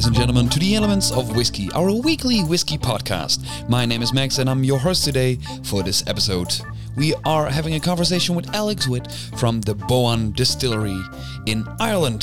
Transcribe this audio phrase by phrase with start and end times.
[0.00, 3.68] ladies and gentlemen, to the Elements of Whisky, our weekly whiskey podcast.
[3.68, 6.58] My name is Max, and I'm your host today for this episode.
[6.96, 10.98] We are having a conversation with Alex Witt from the Boann Distillery
[11.44, 12.22] in Ireland.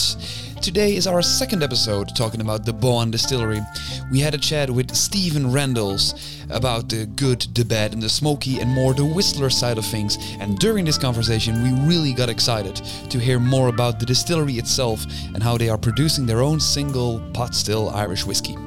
[0.62, 3.62] Today is our second episode talking about the Boann Distillery.
[4.12, 6.14] We had a chat with Stephen Randalls
[6.50, 10.18] about the good, the bad, and the smoky, and more the Whistler side of things.
[10.40, 12.76] And during this conversation, we really got excited
[13.10, 17.20] to hear more about the distillery itself and how they are producing their own single
[17.34, 18.58] pot still Irish whiskey.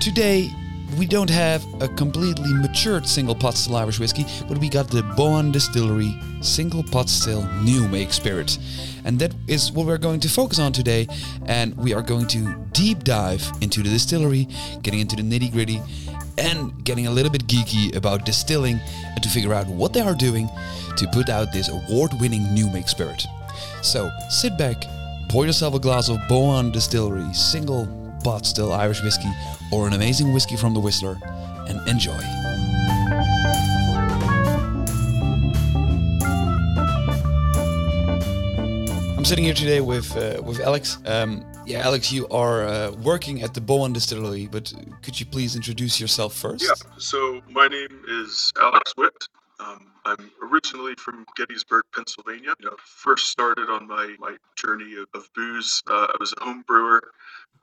[0.00, 0.50] Today,
[0.98, 5.02] we don't have a completely matured single pot still Irish whiskey, but we got the
[5.02, 8.58] Boann Distillery single pot still new make spirit.
[9.04, 11.06] And that is what we're going to focus on today.
[11.46, 14.48] And we are going to deep dive into the distillery,
[14.82, 15.80] getting into the nitty gritty,
[16.38, 20.14] and getting a little bit geeky about distilling and to figure out what they are
[20.14, 20.48] doing
[20.96, 23.26] to put out this award winning new make spirit.
[23.82, 24.84] So sit back,
[25.28, 27.86] pour yourself a glass of Boann Distillery single
[28.22, 29.30] pot still Irish whiskey
[29.72, 31.18] or an amazing whiskey from the Whistler
[31.68, 32.20] and enjoy.
[39.16, 40.98] I'm sitting here today with uh, with Alex.
[41.06, 45.54] Um, yeah, Alex, you are uh, working at the Boann Distillery, but could you please
[45.54, 46.64] introduce yourself first?
[46.64, 49.28] Yeah, so my name is Alex Witt.
[49.60, 52.54] Um, I'm originally from Gettysburg, Pennsylvania.
[52.58, 55.82] You know, first started on my, my journey of, of booze.
[55.86, 57.02] Uh, I was a home brewer.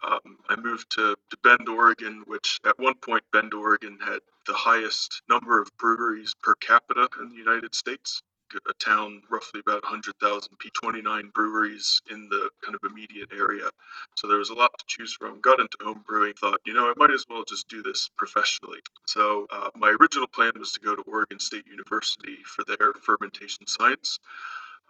[0.01, 4.53] Um, I moved to, to Bend, Oregon, which at one point Bend, Oregon had the
[4.53, 8.21] highest number of breweries per capita in the United States
[8.69, 13.69] a town roughly about 100,000 P29 breweries in the kind of immediate area.
[14.15, 15.39] So there was a lot to choose from.
[15.41, 18.79] Got into home brewing, thought, you know, I might as well just do this professionally.
[19.05, 23.67] So uh, my original plan was to go to Oregon State University for their fermentation
[23.67, 24.19] science.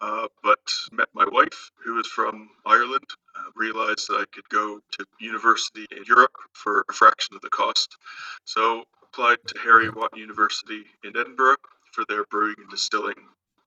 [0.02, 0.60] Uh, but
[0.94, 3.04] met my wife, who is from Ireland.
[3.40, 7.50] Uh, realized that I could go to university in Europe for a fraction of the
[7.50, 7.96] cost.
[8.46, 11.58] So applied to Heriot-Watt University in Edinburgh
[11.92, 13.16] for their brewing and distilling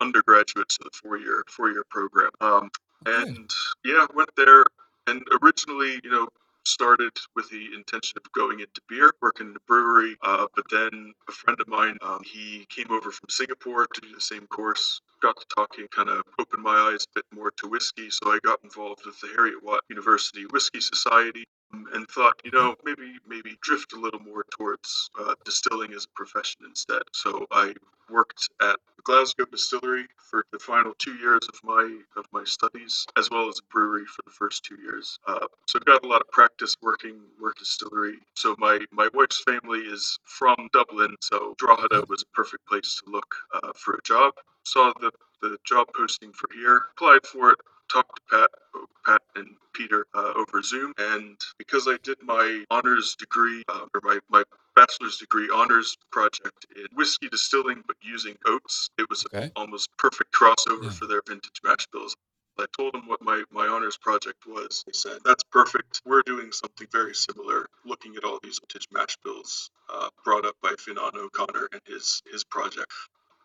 [0.01, 2.31] undergraduates of the four year four year program.
[2.41, 2.71] Um,
[3.07, 3.51] and
[3.85, 4.65] yeah, went there
[5.07, 6.29] and originally, you know,
[6.65, 10.17] started with the intention of going into beer, working in a brewery.
[10.23, 14.15] Uh, but then a friend of mine, um, he came over from Singapore to do
[14.15, 15.01] the same course.
[15.21, 18.11] Got to talking, kind of opened my eyes a bit more to whiskey.
[18.11, 21.45] So I got involved with the Heriot-Watt University Whiskey Society
[21.95, 26.09] and thought, you know, maybe maybe drift a little more towards uh, distilling as a
[26.15, 27.03] profession instead.
[27.13, 27.73] So I
[28.11, 33.31] worked at Glasgow Distillery for the final two years of my of my studies, as
[33.31, 35.19] well as brewery for the first two years.
[35.27, 38.19] Uh, so got a lot of practice working work distillery.
[38.37, 43.11] So my my wife's family is from Dublin, so Drogheda was a perfect place to
[43.11, 44.35] look uh, for a job.
[44.65, 47.59] Saw the the job posting for here, applied for it,
[47.93, 48.51] talked to Pat,
[49.05, 50.93] Pat and Peter uh, over Zoom.
[50.99, 54.43] And because I did my honors degree, uh, or my, my
[54.75, 59.51] bachelor's degree honors project in whiskey distilling, but using oats, it was okay.
[59.57, 60.91] almost perfect crossover yeah.
[60.91, 62.17] for their vintage mash bills.
[62.59, 64.85] I told them what my, my honors project was.
[64.87, 66.03] They said, That's perfect.
[66.05, 70.55] We're doing something very similar, looking at all these vintage mash bills uh, brought up
[70.63, 72.93] by Fionnán O'Connor and his, his project.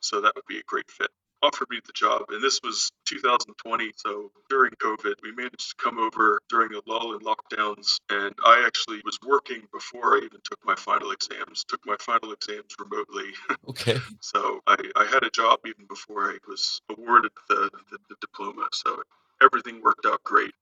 [0.01, 1.09] So that would be a great fit
[1.41, 3.91] offered me the job, and this was 2020.
[3.95, 8.63] So during COVID, we managed to come over during a lull in lockdowns, and I
[8.65, 11.63] actually was working before I even took my final exams.
[11.67, 13.31] Took my final exams remotely.
[13.69, 13.97] Okay.
[14.21, 18.67] so I, I had a job even before I was awarded the, the, the diploma.
[18.71, 19.01] So
[19.41, 20.53] everything worked out great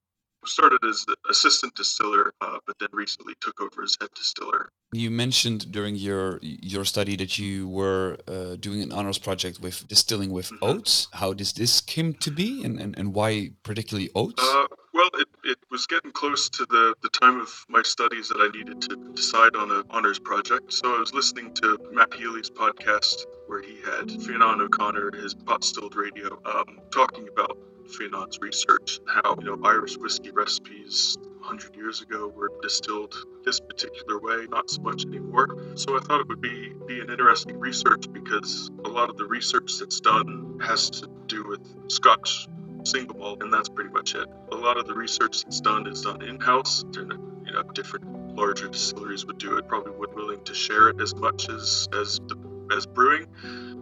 [0.47, 4.69] started as the assistant distiller, uh, but then recently took over as head distiller.
[4.91, 9.87] You mentioned during your your study that you were uh, doing an honors project with
[9.87, 10.63] distilling with mm-hmm.
[10.63, 11.07] oats.
[11.13, 14.41] How does this come to be, and, and, and why particularly oats?
[14.41, 18.37] Uh, well, it, it was getting close to the, the time of my studies that
[18.39, 20.71] I needed to decide on an honors project.
[20.71, 25.63] So I was listening to Matt Healy's podcast where he had Fionnán O'Connor, his pot
[25.63, 32.01] stilled radio, um, talking about Fionnán's research, how you know Irish whiskey recipes 100 years
[32.01, 35.75] ago were distilled this particular way, not so much anymore.
[35.75, 39.25] So I thought it would be be an interesting research because a lot of the
[39.25, 41.61] research that's done has to do with
[41.91, 42.47] Scotch
[42.83, 44.27] single malt, and that's pretty much it.
[44.51, 46.83] A lot of the research that's done is done in-house.
[46.93, 51.15] You know, different larger distilleries would do it, probably would willing to share it as
[51.15, 52.35] much as as the,
[52.71, 53.27] as brewing.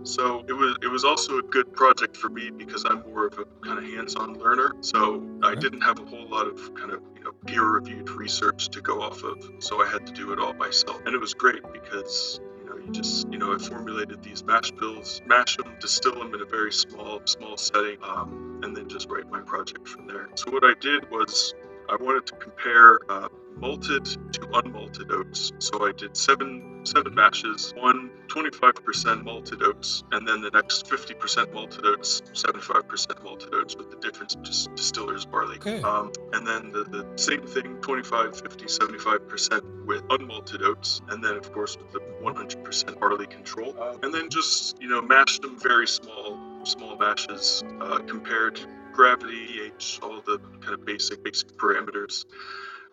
[0.03, 3.39] So it was it was also a good project for me because I'm more of
[3.39, 4.73] a kind of hands-on learner.
[4.81, 8.81] So I didn't have a whole lot of kind of you know peer-reviewed research to
[8.81, 9.37] go off of.
[9.59, 12.75] So I had to do it all myself, and it was great because you know
[12.85, 16.45] you just you know I formulated these mash bills, mash them, distill them in a
[16.45, 20.27] very small small setting, um, and then just write my project from there.
[20.35, 21.53] So what I did was
[21.89, 25.51] I wanted to compare uh, malted to unmalted oats.
[25.59, 31.53] So I did seven seven mashes, one 25% malted oats, and then the next 50%
[31.53, 35.55] malted oats, 75% malted oats, with the difference just distiller's barley.
[35.57, 35.81] Okay.
[35.81, 41.37] Um, and then the, the same thing, 25, 50, 75% with unmalted oats, and then
[41.37, 43.75] of course with the 100% barley control.
[44.03, 48.59] And then just you know mash them very small, small mashes, uh, compared
[48.93, 52.25] gravity, pH, all the kind of basic basic parameters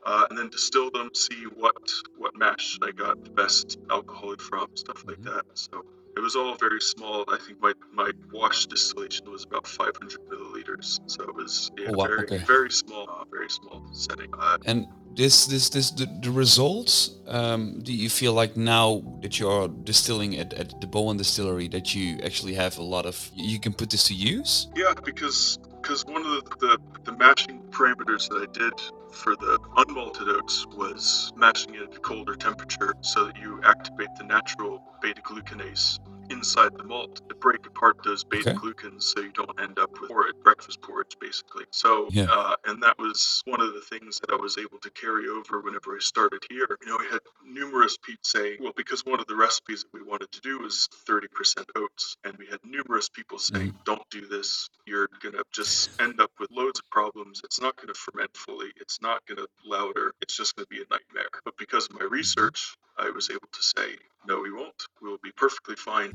[0.07, 1.77] uh, and then distill them, see what
[2.17, 5.25] what mash I got the best alcohol from, stuff like Mhm.
[5.35, 5.45] that.
[5.55, 5.85] So
[6.17, 7.25] it was all very small.
[7.29, 11.01] I think my, my wash distillation was about 500 milliliters.
[11.07, 12.39] So it was yeah, Oh, wow, very okay.
[12.39, 14.31] very small, uh, very small setting.
[14.39, 14.87] Uh, And
[15.17, 17.11] this, this, this, the, the results.
[17.27, 21.95] Um, do you feel like now that you're distilling at, at the Boann Distillery that
[21.95, 24.69] you actually have a lot of you can put this to use?
[24.77, 28.73] Yeah, because because one of the, the the mashing parameters that I did
[29.13, 34.09] for the unmalted oats was mashing it at a colder temperature so that you activate
[34.19, 35.99] the natural beta glucanase
[36.31, 38.59] inside the malt to break apart those beta Okay.
[38.59, 41.67] glucans so you don't end up with porridge, breakfast porridge basically.
[41.73, 42.27] So Yeah.
[42.31, 45.61] uh, and that was one of the things that I was able to carry over
[45.61, 46.79] whenever I started here.
[46.83, 50.03] You know, we had numerous people saying, well, because one of the recipes that we
[50.07, 54.69] wanted to do was 30% oats, and we had numerous people saying, don't do this.
[54.87, 57.43] You're gonna just end up with loads of problems.
[57.45, 58.71] It's not gonna ferment fully.
[58.77, 60.15] It's not gonna lauter.
[60.23, 61.29] It's just gonna be a nightmare.
[61.45, 64.83] But because of my research, I was able to say, no, we won't.
[65.03, 66.13] We will be perfectly fine.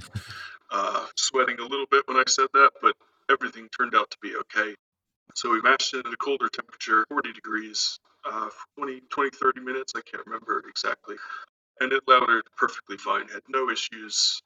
[0.72, 2.96] Uh, sweating a little bit when I said that, but
[3.30, 4.76] everything turned out to be okay.
[5.36, 9.94] So we mashed it at a colder temperature, 40 degrees, uh, 20, 20, 30 minutes.
[9.96, 11.16] I can't remember exactly.
[11.82, 14.42] And it lautered perfectly fine, had no issues.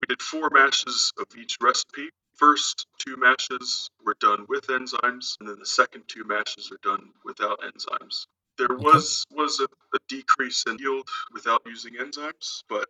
[0.00, 2.10] We did four mashes of each recipe.
[2.36, 7.10] First two mashes were done with enzymes, and then the second two mashes are done
[7.24, 8.26] without enzymes.
[8.68, 9.64] There was was a,
[9.96, 12.88] a decrease in yield without using enzymes, but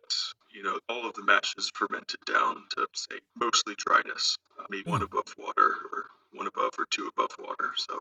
[0.51, 5.01] you know all of the mashes fermented down to say mostly dryness, uh, maybe one
[5.01, 5.05] Hmm.
[5.05, 7.71] above water or one above or two above water.
[7.77, 7.99] So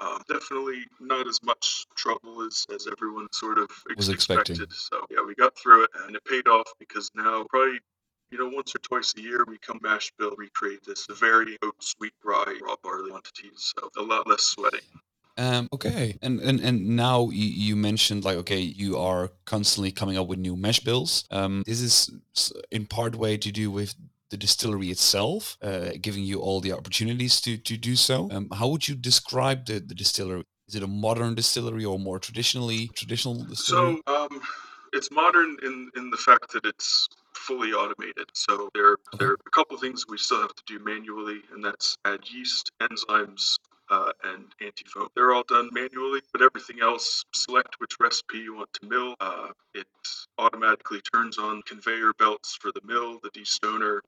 [0.00, 4.56] um, definitely not as much trouble as, as everyone sort of Was expecting.
[4.56, 4.78] expected.
[4.78, 7.80] So yeah, we got through it, and it paid off because now probably
[8.32, 11.58] you know, once or twice a year, we come mash bill, recreate this, a very
[11.62, 14.80] oat, sweet rye, raw barley quantities, so a lot less sweating.
[15.36, 20.18] Um, okay, and and and now you, you mentioned like okay, you are constantly coming
[20.18, 21.24] up with new mash bills.
[21.30, 22.10] Um, this is
[22.70, 23.94] in part way to do with
[24.30, 28.28] the distillery itself, uh, giving you all the opportunities to to do so.
[28.30, 30.44] Um, how would you describe the the distillery?
[30.68, 34.00] Is it a modern distillery or more traditionally traditional distillery?
[34.06, 34.40] So um,
[34.92, 38.26] it's modern in, in the fact that it's fully automated.
[38.34, 39.18] So there, Okay.
[39.18, 42.20] there are a couple of things we still have to do manually, and that's add
[42.30, 43.56] yeast, enzymes,
[43.90, 45.08] uh, and antifoam.
[45.14, 49.14] They're all done manually, but everything else, select which recipe you want to mill.
[49.20, 49.86] Uh, it
[50.38, 54.00] automatically turns on conveyor belts for the mill, the destoner,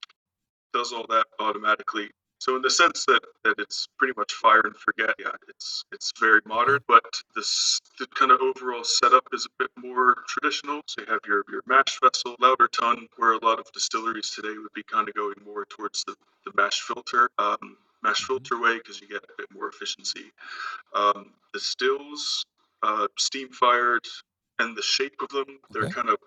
[0.72, 2.10] does all that automatically.
[2.38, 6.12] So in the sense that, that it's pretty much fire and forget, yeah, it's it's
[6.18, 7.04] very modern, but
[7.36, 10.82] this the kind of overall setup is a bit more traditional.
[10.88, 14.58] So you have your, your mash vessel, lauter tun, where a lot of distilleries today
[14.58, 18.26] would be kind of going more towards the, the mash filter, um, mash Mhm.
[18.26, 20.32] filter way because you get a bit more efficiency.
[20.94, 22.44] Um, the stills,
[22.82, 24.06] uh, steam fired,
[24.58, 25.94] and the shape of them, they're Okay.
[25.94, 26.18] kind of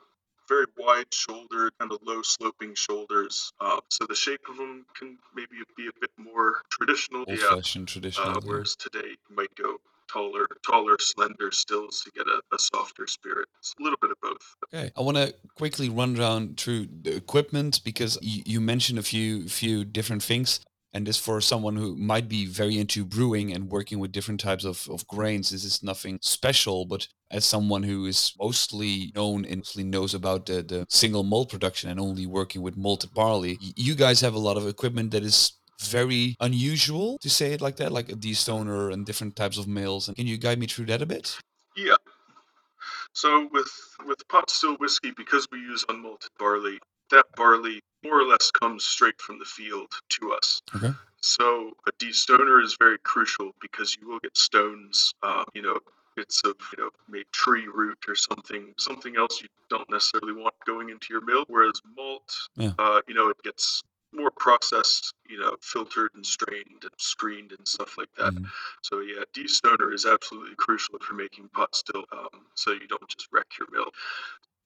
[0.48, 3.51] very wide shouldered, kind of low sloping shoulders.
[3.60, 7.25] Uh, so the shape of them can maybe be a bit more traditional.
[7.27, 7.55] Old yeah.
[7.55, 8.38] fashioned traditional.
[8.38, 9.77] Uh, whereas today you might go
[10.08, 13.48] taller, taller, slender stills to get a, a softer spirit.
[13.60, 14.55] It's a little bit of both.
[14.72, 19.03] Okay, I want to quickly run down through the equipment because you, you mentioned a
[19.03, 20.60] few few different things,
[20.95, 24.63] and this for someone who might be very into brewing and working with different types
[24.63, 25.49] of, of grains.
[25.49, 30.45] This is nothing special, but as someone who is mostly known and mostly knows about
[30.45, 34.39] the, the single malt production and only working with malted barley, you guys have a
[34.39, 38.93] lot of equipment that is very unusual to say it like that, like a destoner
[38.93, 40.07] and different types of mills.
[40.07, 41.37] And can you guide me through that a bit?
[41.75, 41.97] Yeah.
[43.11, 43.71] So with
[44.05, 46.79] with pot still whiskey, because we use unmalted barley,
[47.11, 50.62] that barley more or less comes straight from the field to us.
[50.75, 50.91] Okay.
[51.21, 55.79] So a destoner is very crucial because you will get stones, uh, you know,
[56.15, 60.53] bits of you know maybe tree root or something, something else you don't necessarily want
[60.65, 61.43] going into your mill.
[61.47, 62.71] Whereas malt, Yeah.
[62.77, 63.83] uh, you know, it gets
[64.13, 68.33] more processed, you know, filtered and strained and screened and stuff like that.
[68.33, 68.45] Mhm.
[68.81, 73.27] So yeah, destoner is absolutely crucial for making pot still, um, so you don't just
[73.31, 73.91] wreck your mill.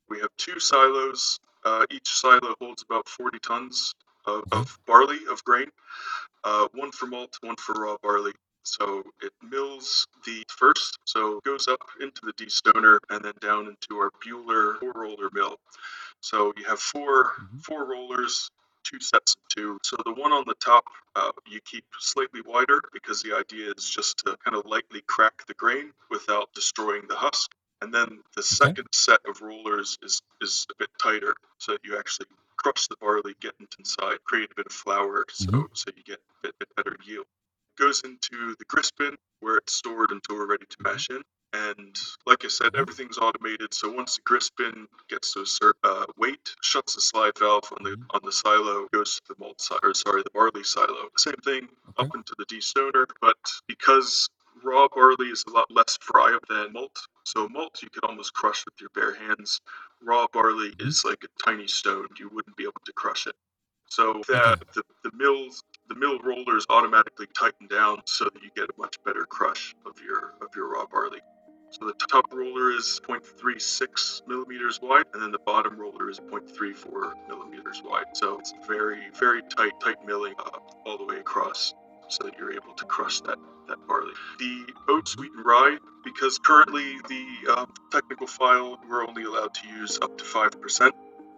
[0.09, 1.39] We have two silos.
[1.65, 3.93] Uh, each silo holds about 40 tons
[4.25, 5.67] of, of barley of grain.
[6.43, 8.33] Uh, one for malt, one for raw barley.
[8.63, 13.67] So it mills the first, so it goes up into the destoner and then down
[13.67, 15.57] into our Buhler four roller mill.
[16.21, 17.63] So you have 4 Mhm.
[17.65, 18.49] four rollers,
[18.83, 19.79] two sets of two.
[19.83, 20.85] So the one on the top
[21.15, 25.45] uh, you keep slightly wider because the idea is just to kind of lightly crack
[25.47, 27.51] the grain without destroying the husk.
[27.81, 31.97] And then the second set of rollers is is a bit tighter, so that you
[31.97, 35.77] actually crush the barley, get it inside, create a bit of flour, so Mhm.
[35.77, 37.27] so you get a bit, better yield.
[37.77, 41.23] It goes into the grist bin where it's stored until we're ready to mash in.
[41.53, 41.95] And
[42.25, 43.73] like I said, everything's automated.
[43.73, 47.71] So once the grist bin gets to a certain uh, weight, shuts the slide valve
[47.77, 48.05] on the Mhm.
[48.15, 51.09] on the silo, goes to the malt silo, or sorry, the barley silo.
[51.17, 52.03] Same thing Okay.
[52.09, 54.29] up into the destoner, but because
[54.63, 58.65] raw barley is a lot less friable than malt, so malt you could almost crush
[58.65, 59.61] with your bare hands.
[60.01, 60.87] Raw barley Mhm.
[60.87, 63.35] is like a tiny stone; you wouldn't be able to crush it.
[63.89, 68.69] So that the, the mills the mill rollers automatically tighten down so that you get
[68.69, 71.21] a much better crush of your of your raw barley.
[71.71, 77.13] So the top roller is 0.36 millimeters wide, and then the bottom roller is 0.34
[77.27, 78.07] millimeters wide.
[78.15, 81.73] So it's very very tight tight milling uh, all the way across,
[82.09, 83.37] so that you're able to crush that
[83.69, 84.13] that barley.
[84.39, 89.67] The oats, wheat, and rye, because currently the um, technical file we're only allowed to
[89.67, 90.93] use up to five percent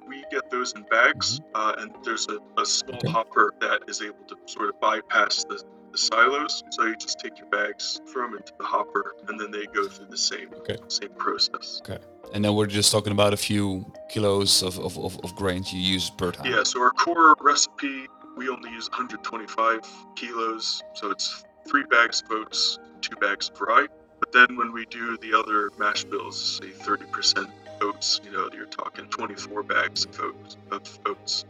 [0.07, 3.11] we get those in bags, uh, and there's a, a small Okay.
[3.11, 6.63] hopper that is able to sort of bypass the, the silos.
[6.71, 9.87] So you just take your bags, throw them into the hopper, and then they go
[9.87, 10.77] through the same Okay.
[10.87, 11.81] same process.
[11.87, 12.03] Okay.
[12.33, 15.79] And then we're just talking about a few kilos of, of, of, of grains you
[15.79, 16.51] use per time.
[16.51, 16.63] Yeah.
[16.63, 18.07] So our core recipe,
[18.37, 19.81] we only use 125
[20.15, 23.87] kilos, so it's three bags of oats, two bags of rye.
[24.19, 27.49] But then when we do the other mash bills, say 30%
[27.81, 30.57] oats, you know, you're talking 24 bags of oats.
[30.71, 31.45] Of oats.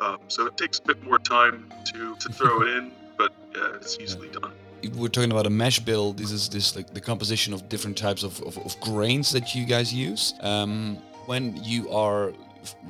[0.00, 3.76] Um, so it takes a bit more time to, to throw it in, but yeah,
[3.76, 4.52] it's easily done.
[4.94, 6.12] We're talking about a mash bill.
[6.12, 9.64] This is this like the composition of different types of, of, of grains that you
[9.64, 10.34] guys use.
[10.40, 10.96] Um,
[11.26, 12.32] when you are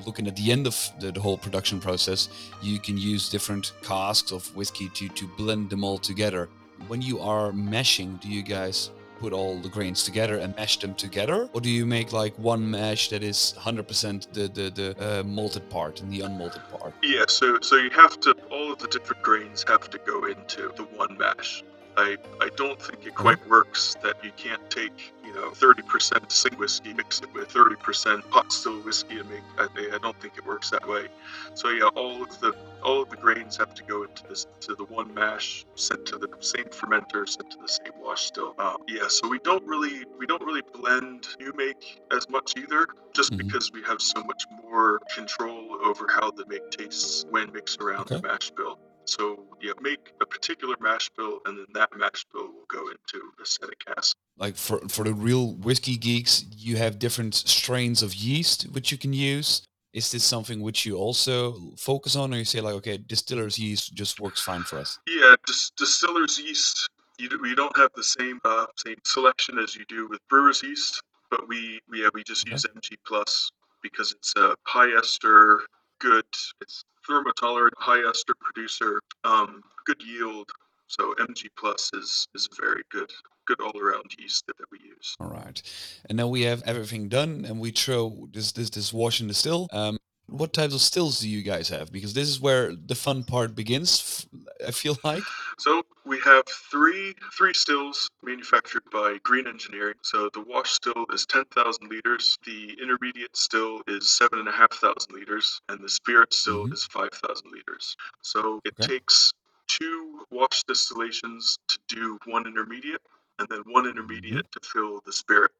[0.04, 2.28] looking at the end of the, the whole production process,
[2.62, 6.49] you can use different casks of whiskey to, to blend them all together.
[6.88, 10.95] When you are mashing, do you guys put all the grains together and mash them
[10.95, 15.23] together, or do you make like one mash that is 100% the the, the uh,
[15.23, 16.95] malted part and the unmalted part?
[17.02, 20.73] Yeah, so so you have to all of the different grains have to go into
[20.76, 21.64] the one mash.
[21.96, 26.52] I I don't think it quite works that you can't take you know 30% sing
[26.58, 29.42] whiskey, mix it with 30% pot still whiskey and make.
[29.58, 31.08] I, I don't think it works that way.
[31.54, 34.74] So yeah, all of the all of the grains have to go into this to
[34.74, 38.54] the one mash, sent to the same fermenter, sent to the same wash still.
[38.58, 42.86] Um, yeah, so we don't really we don't really blend new make as much either,
[43.14, 43.38] just Mhm.
[43.38, 48.06] because we have so much more control over how the make tastes when mixed around
[48.08, 48.78] the mash bill.
[49.06, 53.22] So yeah, make a particular mash bill, and then that mash bill will go into
[53.42, 54.14] a set of casks.
[54.36, 58.98] like for for the real whiskey geeks, you have different strains of yeast which you
[58.98, 59.62] can use.
[59.92, 63.94] Is this something which you also focus on, or you say like, okay, distiller's yeast
[63.94, 64.98] just works fine for us?
[65.08, 66.88] Yeah, dis- distiller's yeast.
[67.18, 70.62] You, do, we don't have the same uh, same selection as you do with brewer's
[70.62, 72.52] yeast, but we we yeah, we just Okay.
[72.52, 73.50] use MG plus
[73.82, 75.62] because it's a high ester,
[75.98, 76.24] good.
[76.60, 80.50] It's thermotolerant, high ester producer, um, good yield.
[80.88, 83.10] So MG plus is is very good
[83.46, 85.16] good all around yeast that, we use.
[85.20, 85.62] All right,
[86.08, 89.34] and now we have everything done, and we throw this this this wash in the
[89.34, 89.68] still.
[89.72, 89.98] Um,
[90.28, 91.92] what types of stills do you guys have?
[91.92, 94.26] Because this is where the fun part begins.
[94.66, 95.23] I feel like.
[95.59, 99.95] So we have three three stills manufactured by Green Engineering.
[100.02, 104.52] So the wash still is ten thousand liters, the intermediate still is seven and a
[104.52, 106.73] half thousand liters, and the spirit still Mhm.
[106.73, 107.97] is five thousand liters.
[108.23, 108.95] So it Okay.
[108.95, 109.33] takes
[109.68, 113.02] two wash distillations to do one intermediate,
[113.38, 115.52] and then one intermediate to fill the spirit.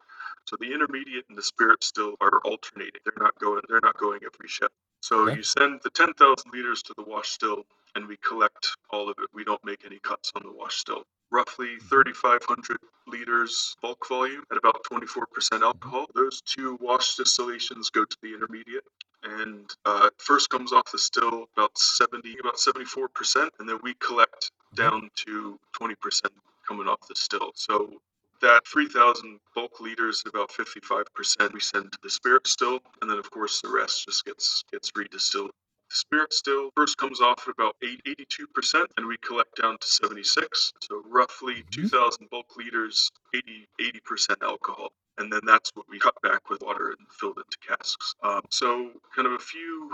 [0.47, 3.01] So the intermediate and the spirit still are alternating.
[3.05, 3.63] They're not going.
[3.69, 4.73] They're not going every shift.
[5.03, 5.37] So Okay.
[5.37, 9.17] you send the ten thousand liters to the wash still, and we collect all of
[9.21, 9.29] it.
[9.35, 11.05] We don't make any cuts on the wash still.
[11.33, 16.07] Roughly 3,500 liters bulk volume at about 24% alcohol.
[16.15, 18.85] Those two wash distillations go to the intermediate,
[19.25, 24.53] and uh, first comes off the still about 70, about 74%, and then we collect
[24.75, 25.97] down to 20%
[26.69, 27.53] coming off the still.
[27.57, 27.91] So
[28.43, 33.31] that 3,000 bulk liters, about 55% we send to the spirit still, and then of
[33.31, 35.51] course the rest just gets gets redistilled.
[35.91, 39.87] The spirit still first comes off at about 8, 82%, and we collect down to
[39.89, 40.73] 76.
[40.83, 41.73] So roughly Mhm.
[41.73, 44.93] 2,000 bulk liters, 80, 80% alcohol.
[45.19, 48.15] And then that's what we cut back with water and filled into casks.
[48.23, 49.91] Um, so kind of a few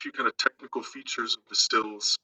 [0.00, 2.18] few kind of technical features of the stills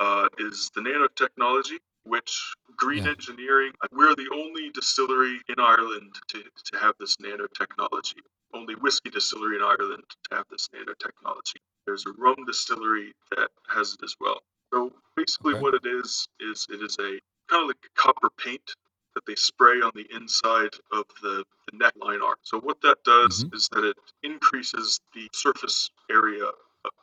[0.00, 3.10] uh, is the nanotechnology, which green Yeah.
[3.10, 3.72] engineering.
[3.92, 8.20] We're the only distillery in Ireland to, to have this nanotechnology.
[8.54, 11.60] Only whiskey distillery in Ireland to have this nanotechnology.
[11.86, 14.42] There's a rum distillery that has it as well.
[14.72, 15.62] So basically, Okay.
[15.62, 18.74] what it is is it is a kind of like a copper paint
[19.14, 22.36] that they spray on the inside of the, the neckline arm.
[22.42, 23.54] So what that does mm-hmm.
[23.54, 26.50] is that it increases the surface area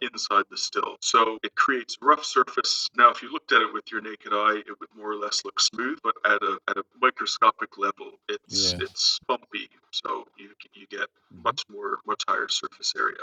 [0.01, 0.98] inside the still.
[1.01, 2.89] So it creates a rough surface.
[2.98, 5.43] Now, if you looked at it with your naked eye, it would more or less
[5.45, 8.86] look smooth, but at a at a microscopic level, it's Yeah.
[8.86, 9.69] it's bumpy.
[9.91, 11.43] So you you get Mhm.
[11.45, 13.21] much more much higher surface area.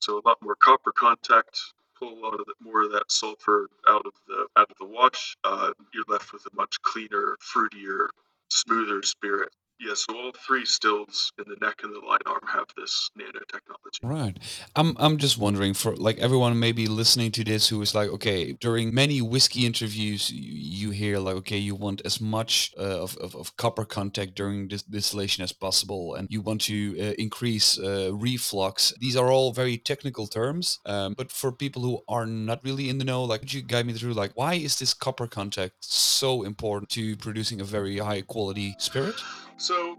[0.00, 1.60] So a lot more copper contact.
[1.98, 4.86] Pull a lot of the, more of that sulfur out of the out of the
[4.86, 5.36] wash.
[5.44, 8.08] Uh, you're left with a much cleaner, fruitier,
[8.50, 9.50] smoother spirit.
[9.80, 13.98] Yeah, so all three stills in the neck and the light arm have this nanotechnology.
[14.02, 14.36] Right.
[14.74, 18.52] I'm I'm just wondering for like everyone maybe listening to this who is like, okay,
[18.54, 23.16] during many whiskey interviews you, you hear like, okay, you want as much uh, of,
[23.18, 27.78] of, of copper contact during this distillation as possible, and you want to uh, increase
[27.78, 28.92] uh, reflux.
[28.98, 32.98] These are all very technical terms, um, but for people who are not really in
[32.98, 36.42] the know, like, could you guide me through like why is this copper contact so
[36.42, 39.14] important to producing a very high quality spirit?
[39.58, 39.98] So,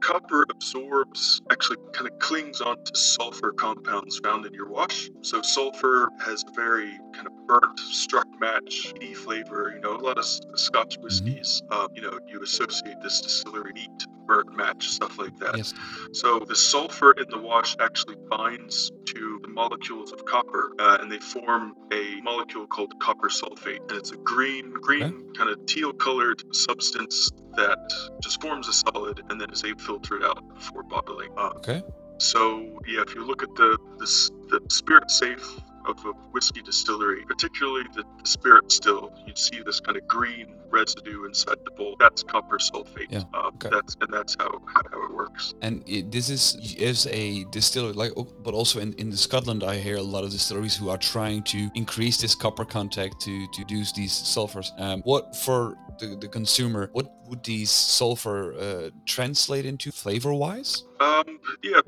[0.00, 5.10] copper absorbs, actually kind of clings onto sulfur compounds found in your wash.
[5.20, 9.72] So, sulfur has a very kind of burnt, struck match, tea flavor.
[9.74, 10.24] You know, a lot of
[10.58, 15.56] Scotch whiskeys, uh, you know, you associate this distillery neat, burnt match, stuff like that.
[15.56, 15.74] Yes.
[16.12, 21.10] So the sulfur in the wash actually binds to the molecules of copper, uh, and
[21.10, 23.80] they form a molecule called copper sulfate.
[23.88, 27.78] And it's a green, green kind of teal-colored substance that
[28.22, 31.30] just forms a solid and then is a filtered out before bottling.
[31.36, 31.82] Uh, Okay.
[32.18, 37.24] so yeah, if you look at the the, the spirit safe of a whiskey distillery,
[37.26, 41.96] particularly the, the spirit still, you'd see this kind of green residue inside the bowl.
[42.00, 43.10] That's copper sulfate.
[43.10, 43.68] Yeah, Uh, okay.
[43.70, 45.54] That's and that's how how it works.
[45.62, 49.76] And it, this is is a distillery, like, oh, but also in, in Scotland, I
[49.76, 53.60] hear a lot of distilleries who are trying to increase this copper contact to to
[53.60, 54.68] reduce these sulfurs.
[54.80, 56.88] Um, what for the, the consumer?
[56.92, 60.84] What would these sulfur uh, translate into flavor wise?
[61.00, 61.80] Um, yeah,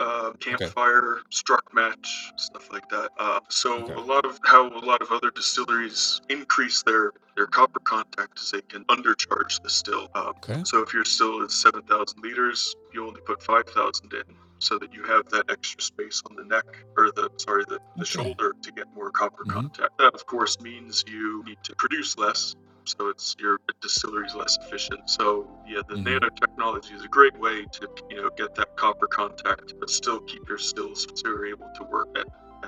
[0.00, 3.10] uh, campfire, struck match, stuff like that.
[3.18, 3.94] Uh, so Okay.
[3.94, 8.50] a lot of how a lot of other distilleries increase their their copper contact is
[8.50, 10.08] they can undercharge the still.
[10.14, 10.62] Uh, Okay.
[10.64, 14.78] so if your still is seven thousand liters, you only put five thousand in, so
[14.78, 16.64] that you have that extra space on the neck
[16.96, 18.22] or the sorry the, the Okay.
[18.22, 19.52] shoulder to get more copper Mhm.
[19.52, 19.98] contact.
[19.98, 22.54] That of course means you need to produce less.
[22.86, 25.10] So it's your distillery is less efficient.
[25.10, 26.20] So yeah, the Mhm.
[26.20, 30.48] nanotechnology is a great way to you know get that copper contact, but still keep
[30.48, 32.26] your stills so you're able to work at,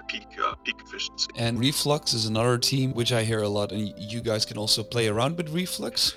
[0.08, 1.26] peak uh, peak efficiency.
[1.36, 4.82] And reflux is another team which I hear a lot, and you guys can also
[4.84, 6.14] play around with reflux.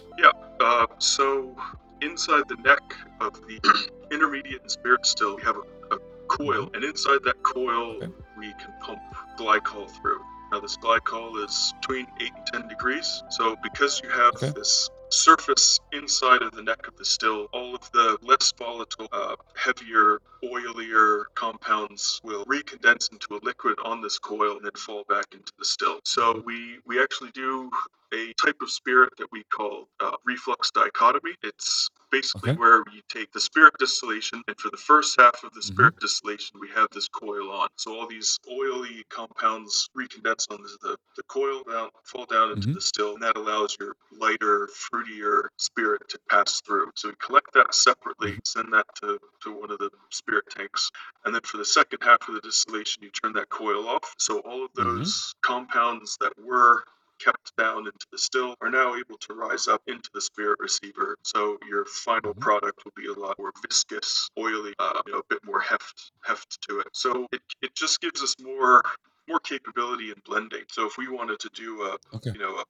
[0.62, 1.56] Uh, so
[2.02, 2.84] inside the neck
[3.20, 3.60] of the
[4.12, 8.12] intermediate and spirit still, we have a, a coil, and inside that coil, Okay.
[8.38, 9.00] we can pump
[9.40, 10.22] glycol through.
[10.62, 13.24] This glycol is between 8 and 10 degrees.
[13.30, 14.52] So, because you have Okay.
[14.56, 19.36] this surface inside of the neck of the still, all of the less volatile, uh,
[19.58, 25.26] heavier, oilier compounds will recondense into a liquid on this coil and then fall back
[25.34, 26.00] into the still.
[26.06, 27.72] So, we, we actually do
[28.14, 31.36] a type of spirit that we call uh, reflux dichotomy.
[31.44, 32.60] It's basically Okay.
[32.60, 36.60] where you take the spirit distillation, and for the first half of the spirit distillation,
[36.62, 37.70] we have this coil on.
[37.78, 42.70] So all these oily compounds recondense on the, the, the coil down, fall down into
[42.70, 42.76] Mhm.
[42.76, 44.70] the still, and that allows your lighter,
[45.02, 46.92] fruitier spirit to pass through.
[46.96, 50.92] So we collect that separately, send that to, to one of the spirit tanks,
[51.26, 54.16] and then for the second half of the distillation, you turn that coil off.
[54.20, 54.86] So all of Mhm.
[54.86, 56.84] those compounds that were
[57.20, 61.18] kept down into the still are now able to rise up into the spirit receiver.
[61.24, 62.42] So your final Mhm.
[62.42, 66.12] product will be a lot more viscous, oily, uh, you know, a bit more heft
[66.24, 66.88] heft to it.
[66.94, 68.84] So it, it just gives us more
[69.30, 70.64] more capability in blending.
[70.70, 72.34] So if we wanted to do a Okay.
[72.34, 72.66] you know a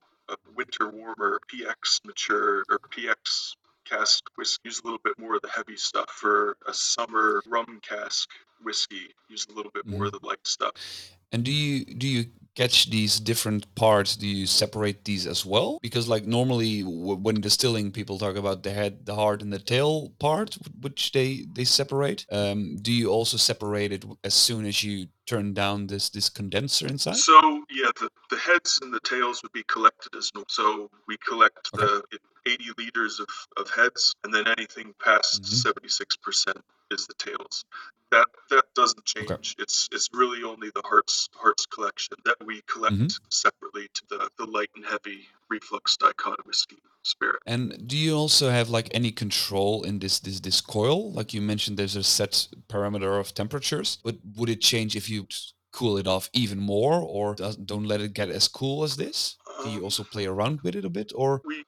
[0.56, 5.50] winter warmer PX mature or PX cask whiskey, use a little bit more of the
[5.50, 8.30] heavy stuff for a summer rum cask
[8.64, 9.14] whiskey.
[9.30, 10.16] Use a little bit more mm-hmm.
[10.16, 10.72] of the light stuff.
[11.32, 14.16] And do you do you catch these different parts?
[14.16, 15.80] Do you separate these as well?
[15.82, 19.60] Because like normally w- when distilling, people talk about the head, the heart, and the
[19.60, 22.26] tail part, which they they separate.
[22.32, 26.88] Um, do you also separate it as soon as you turn down this this condenser
[26.88, 27.16] inside?
[27.18, 30.48] So yeah, the, the heads and the tails would be collected as normal.
[30.50, 31.86] So we collect Okay.
[31.86, 35.74] the 80 liters of, of heads, and then anything past Mhm.
[35.74, 36.54] 76%
[36.90, 37.64] is the tails.
[38.12, 39.32] That that doesn't change.
[39.32, 39.42] Okay.
[39.60, 43.08] It's it's really only the Hearts Hearts collection that we collect mm-hmm.
[43.30, 47.42] separately to the the light and heavy reflux dichotomous whiskey spirit.
[47.46, 51.12] And do you also have like any control in this this this coil?
[51.12, 55.28] Like you mentioned, there's a set parameter of temperatures, but would it change if you
[55.72, 59.38] cool it off even more, or don't let it get as cool as this?
[59.64, 61.64] Do you um, also play around with it a bit, or we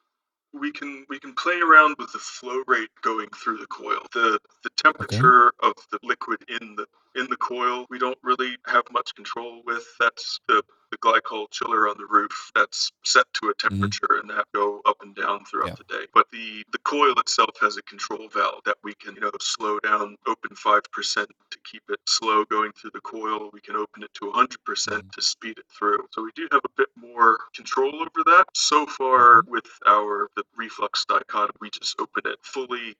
[0.53, 3.99] we can we can play around with the flow rate going through the coil.
[4.13, 5.69] The the temperature okay.
[5.69, 6.85] of the liquid in the
[7.15, 9.85] in the coil we don't really have much control with.
[9.99, 13.67] That's the the glycol chiller on the roof that's set to a mm-hmm.
[13.67, 14.29] temperature mm-hmm.
[14.29, 15.75] and that go up and down throughout yeah.
[15.75, 16.05] the day.
[16.13, 19.79] But the the coil itself has a control valve that we can you know slow
[19.79, 23.49] down, open five percent to keep it slow going through the coil.
[23.51, 25.09] We can open it to 100 percent mm-hmm.
[25.09, 26.05] to speed it through.
[26.11, 28.45] So we do have a bit more control over that.
[28.53, 29.51] So far mm-hmm.
[29.51, 32.95] with our the reflux dichotomy, we just open it fully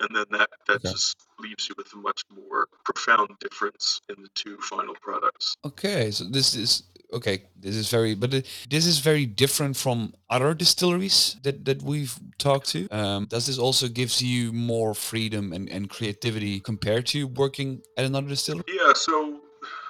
[0.00, 0.92] and then that that okay.
[0.92, 5.56] just leaves you with a much more profound difference in the two final products.
[5.64, 10.52] Okay, so this is okay, this is very, but this is very different from other
[10.52, 12.88] distilleries that, that we've talked to.
[12.90, 18.04] Um, does this also gives you more freedom and, and creativity compared to working at
[18.04, 18.64] another distillery?
[18.68, 19.40] Yeah, so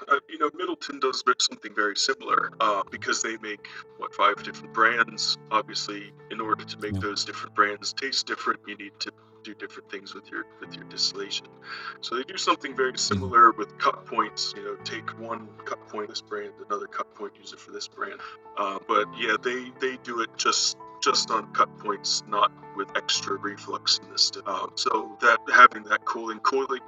[0.08, 4.74] uh, you know, Midleton does something very similar uh, because they make what five different
[4.74, 5.38] brands.
[5.50, 7.00] Obviously, in order to make yeah.
[7.00, 9.12] those different brands taste different, you need to
[9.44, 11.46] do different things with your with your distillation.
[12.00, 14.54] So they do something very similar with cut points.
[14.56, 17.86] You know, take one cut point this brand, another cut point, use it for this
[17.86, 18.20] brand.
[18.58, 23.36] Uh, but yeah, they they do it just just on cut points, not with extra
[23.36, 24.32] reflux in this.
[24.46, 26.80] Um, so that having that cooling cooling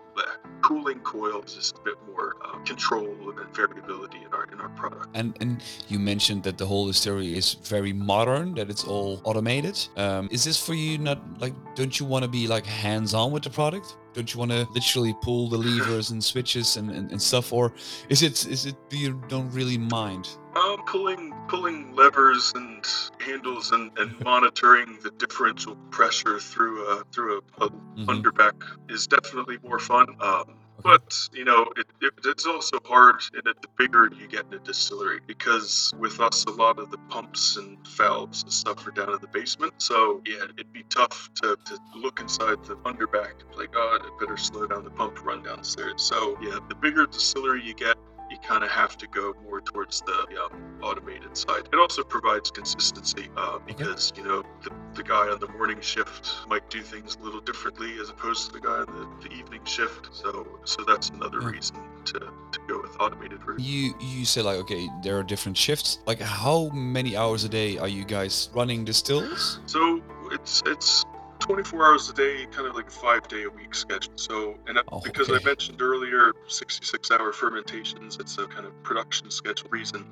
[0.62, 4.70] cooling coil is just a bit more uh, control and variability in our in our
[4.70, 5.08] product.
[5.14, 9.78] And and you mentioned that the whole distillery is very modern, that it's all automated.
[9.96, 11.54] Um, is this for you not like?
[11.74, 13.96] Don't you want to be like hands on with the product?
[14.14, 17.74] Don't you want to literally pull the levers and switches and, and, and stuff, or
[18.08, 20.26] is it is it you don't really mind?
[20.56, 22.86] Um, pulling pulling levers and
[23.20, 28.04] handles and, and monitoring the differential pressure through a through a, a mm-hmm.
[28.04, 28.54] underback
[28.88, 30.16] is definitely more fun.
[30.20, 34.46] Um, but you know, it, it, it's also hard in it the bigger you get
[34.46, 38.86] in a distillery because with us, a lot of the pumps and valves and stuff
[38.86, 39.74] are down in the basement.
[39.78, 43.98] So yeah, it'd be tough to, to look inside the underback and be like, oh,
[44.00, 46.02] I better slow down the pump, run downstairs.
[46.02, 47.96] So yeah, the bigger distillery you get,
[48.30, 51.68] you kind of have to go more towards the um, automated side.
[51.72, 56.30] It also provides consistency uh, because you know the, the guy on the morning shift
[56.48, 59.64] might do things a little differently as opposed to the guy on the, the evening
[59.64, 60.08] shift.
[60.12, 61.50] So so that's another yeah.
[61.50, 63.60] reason to, to go with automated route.
[63.60, 65.98] You you say like okay, there are different shifts.
[66.06, 69.60] Like how many hours a day are you guys running distills?
[69.66, 71.04] So it's it's
[71.46, 74.12] 24 hours a day, kind of like a five day a week schedule.
[74.16, 75.40] So, and oh, because okay.
[75.40, 80.10] I mentioned earlier 66 hour fermentations, it's a kind of production schedule reason.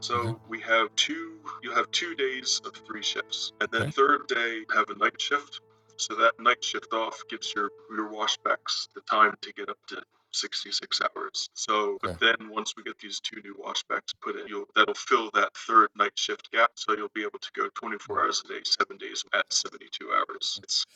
[0.00, 0.50] So mm-hmm.
[0.50, 3.52] we have two, you have two days of three shifts.
[3.60, 3.90] And then okay.
[3.92, 5.60] third day, have a night shift.
[5.98, 10.02] So that night shift off gives your, your washbacks the time to get up to
[10.32, 11.48] 66 hours.
[11.54, 15.30] So, but then once we get these two new washbacks put in, you'll that'll fill
[15.34, 16.70] that third night shift gap.
[16.74, 20.60] So you'll be able to go 24 hours a day, seven days at 72 hours.
[20.62, 20.86] It's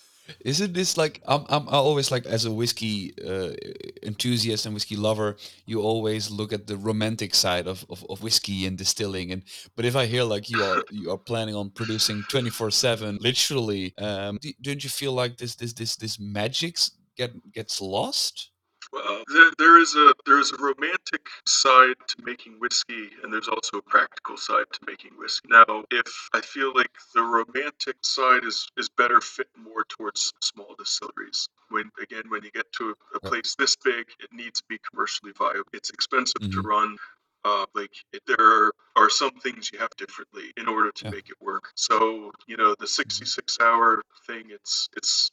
[0.45, 3.53] isn't this like I'm, I'm always like as a whiskey uh,
[4.03, 8.67] enthusiast and whiskey lover you always look at the romantic side of, of, of, whiskey
[8.67, 9.43] and distilling and
[9.77, 13.95] but if i hear like you are you are planning on producing 24 7 literally
[13.99, 16.77] um don't you feel like this this this this magic
[17.17, 18.51] get gets lost
[18.93, 23.49] well, there, there is a there is a romantic side to making whiskey, and there's
[23.49, 25.49] also a practical side to making whiskey.
[25.51, 30.75] Now, if I feel like the romantic side is is better fit more towards small
[30.79, 31.49] distilleries.
[31.71, 34.79] When again, when you get to a, a place this big, it needs to be
[34.91, 35.69] commercially viable.
[35.73, 36.61] It's expensive mm-hmm.
[36.61, 36.97] to run.
[37.45, 41.11] Uh, like it, there are some things you have differently in order to yeah.
[41.11, 41.71] make it work.
[41.77, 42.87] So you know the mm-hmm.
[42.87, 44.47] 66 hour thing.
[44.51, 45.31] It's it's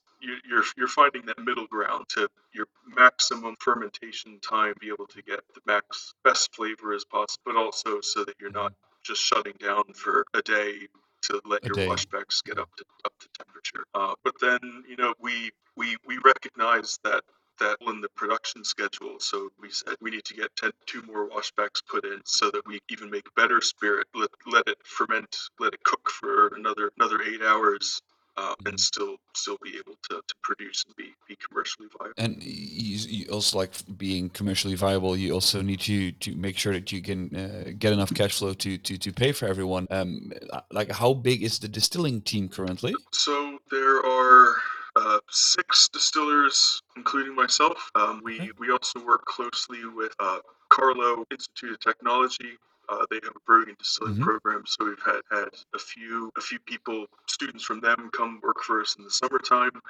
[0.48, 5.42] you're you're finding that middle ground to your maximum fermentation time, be able to get
[5.54, 9.84] the max best flavor as possible, but also so that you're not just shutting down
[9.94, 10.88] for a day
[11.24, 11.88] to let a your day.
[11.88, 13.86] washbacks get up to up to temperature.
[13.94, 17.24] Uh, but then you know we we we recognize that
[17.60, 19.20] that in the production schedule.
[19.20, 22.66] So we said we need to get 10, two more washbacks put in so that
[22.68, 24.08] we even make better spirit.
[24.16, 28.02] Let, let it ferment, let it cook for another another eight hours,
[28.38, 32.14] uh, and still still be able to, to produce and be, be commercially viable.
[32.18, 35.16] And you, you, also like being commercially viable.
[35.16, 38.54] You also need to to make sure that you can uh, get enough cash flow
[38.54, 39.88] to to, to pay for everyone.
[39.92, 40.32] Um,
[40.72, 42.94] like how big is the distilling team currently?
[43.12, 44.56] So there are
[44.96, 47.92] uh, six distillers, including myself.
[47.96, 48.52] Um, we Okay.
[48.58, 52.58] we also work closely with uh, Carlow Institute of Technology.
[52.90, 54.22] Uh, they have a brewing and distilling Mhm.
[54.22, 58.62] program, so we've had, had a few a few people, students from them, come work
[58.64, 59.82] for us in the summertime.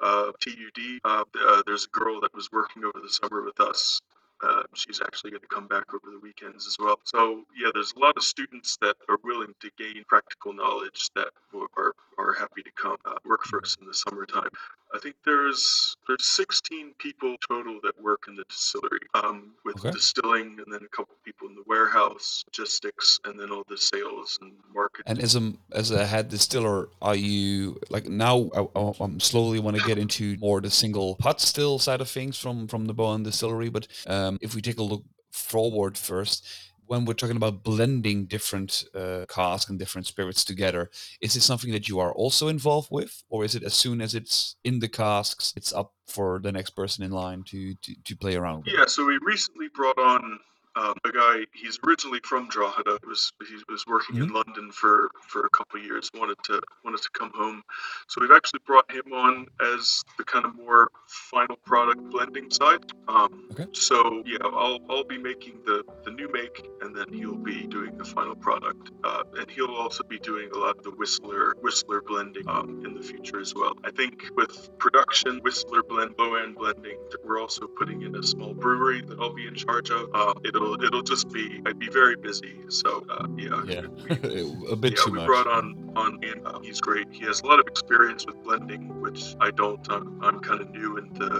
[0.00, 4.00] Uh, TUD, uh, uh, there's a girl that was working over the summer with us.
[4.42, 6.98] Uh, she's actually going to come back over the weekends as well.
[7.04, 11.28] So yeah, there's a lot of students that are willing to gain practical knowledge that
[11.76, 11.94] are
[12.32, 14.48] are happy to come uh, work for us in the summertime.
[14.94, 19.90] I think there's there's 16 people total that work in the distillery, um, with Okay.
[19.90, 24.38] distilling, and then a couple people in the warehouse, logistics, and then all the sales
[24.42, 25.04] and marketing.
[25.06, 28.50] And as a as a head distiller, are you like now?
[28.54, 32.38] I, I'm slowly want to get into more the single pot still side of things
[32.38, 33.70] from from the Boann Distillery.
[33.70, 36.46] But um, if we take a look forward first,
[36.92, 40.90] when we're talking about blending different uh, casks and different spirits together,
[41.22, 44.14] is it something that you are also involved with, or is it as soon as
[44.14, 48.14] it's in the casks, it's up for the next person in line to to, to
[48.14, 48.74] play around with?
[48.74, 50.38] Yeah, so we recently brought on
[50.76, 51.44] um, a guy.
[51.54, 52.98] He's originally from Drogheda.
[53.02, 56.10] He was he was working in London for for a couple of years.
[56.14, 57.62] wanted to wanted to come home,
[58.08, 62.80] so we've actually brought him on as the kind of more final product blending side.
[63.08, 63.66] Um, Okay.
[63.72, 67.98] So yeah, I'll I'll be making the the new make, and then he'll be doing
[67.98, 72.00] the final product, uh, and he'll also be doing a lot of the Whistler Whistler
[72.02, 73.74] blending um, in the future as well.
[73.84, 78.54] I think with production, Whistler blend, low end blending, we're also putting in a small
[78.54, 80.14] brewery that I'll be in charge of.
[80.14, 82.54] Um, it'll it'll just be I'd be very busy.
[82.68, 85.26] So uh, yeah, Yeah, we- a bit yeah, too we much.
[85.26, 85.64] brought on
[86.02, 87.06] on and uh, he's great.
[87.10, 89.80] He has a lot of experience with blending, which I don't.
[89.94, 91.30] I'm, I'm kind of new in the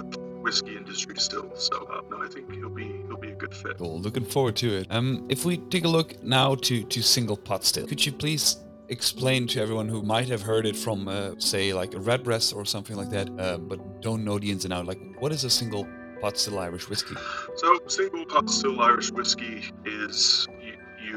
[0.45, 1.49] whiskey industry still.
[1.55, 3.77] So uh, no, I think he'll be he'll be a good fit.
[3.77, 3.99] Cool.
[3.99, 4.87] Looking forward to it.
[4.89, 8.45] Um, if we take a look now to to single pot still, could you please
[8.89, 12.65] explain to everyone who might have heard it from, uh, say, like a redbreast or
[12.65, 14.87] something like that, uh, but don't know the ins and outs.
[14.87, 15.87] like what is a single
[16.23, 17.15] pot still Irish whiskey?
[17.57, 20.75] So single pot still Irish whiskey is you,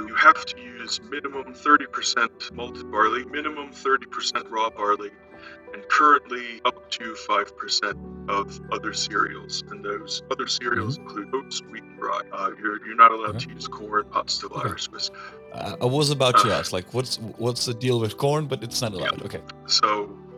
[0.09, 5.11] you have to use minimum 30% malted barley, minimum 30% raw barley,
[5.73, 9.63] and currently up to 5% of other cereals.
[9.71, 12.23] And those other cereals include oats, wheat, and rye.
[12.33, 13.47] Uh, you're, you're not allowed Okay.
[13.47, 14.69] to use corn pot still Okay.
[14.71, 15.15] Irish whiskey.
[15.53, 16.59] Uh, I was about to Uh.
[16.59, 19.23] ask, like, what's what's the deal with corn, but it's not allowed.
[19.27, 19.41] Okay.
[19.67, 19.87] So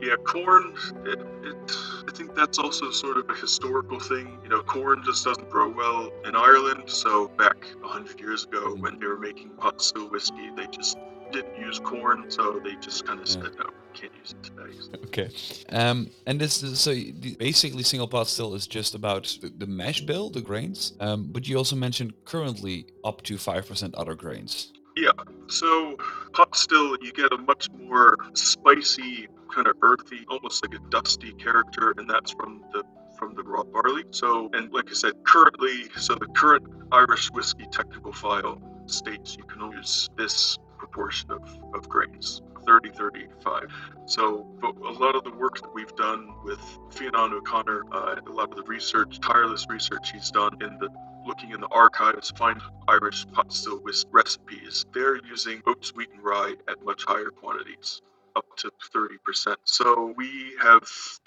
[0.00, 0.74] yeah, corn.
[1.04, 4.38] It, it, I think that's also sort of a historical thing.
[4.42, 6.84] You know, corn just doesn't grow well in Ireland.
[6.86, 10.96] So back hundred years ago, when they were making pot still whiskey, they just
[11.32, 12.30] didn't use corn.
[12.30, 13.32] So they just kind of Yeah.
[13.34, 14.98] said, no, we can't use it today.
[15.06, 15.30] Okay.
[15.70, 16.94] Um, and this is so
[17.38, 20.94] basically single pot still is just about the, mash bill, the grains.
[21.00, 24.72] Um, but you also mentioned currently up to five percent other grains.
[24.96, 25.10] Yeah.
[25.48, 25.96] So
[26.32, 31.32] pot still, you get a much more spicy, kind of earthy, almost like a dusty
[31.32, 32.84] character, and that's from the
[33.18, 34.04] from the raw barley.
[34.10, 39.44] So, and like I said, currently, so the current Irish whiskey technical file states you
[39.44, 41.42] can only use this proportion of,
[41.74, 42.42] of grains.
[42.66, 43.72] 30 35
[44.04, 48.30] so but a lot of the work that we've done with Fionn O'Connor uh, a
[48.30, 50.90] lot of the research tireless research he's done in the
[51.28, 54.86] looking in the archives, find Irish pot still whiskey recipes.
[54.94, 58.00] They're using oats, wheat, and rye at much higher quantities,
[58.38, 59.56] up to 30%.
[59.64, 60.84] So we have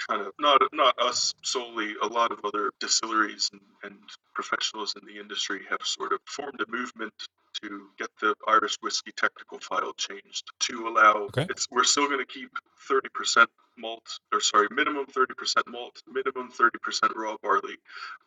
[0.10, 3.98] kind of not not us solely, a lot of other distilleries and, and
[4.36, 7.14] professionals in the industry have sort of formed a movement
[7.64, 11.48] to get the Irish whiskey technical file changed to allow Okay.
[11.50, 12.52] it's we're still going to keep
[12.90, 17.76] 30% malt or sorry minimum 30% malt minimum 30% raw barley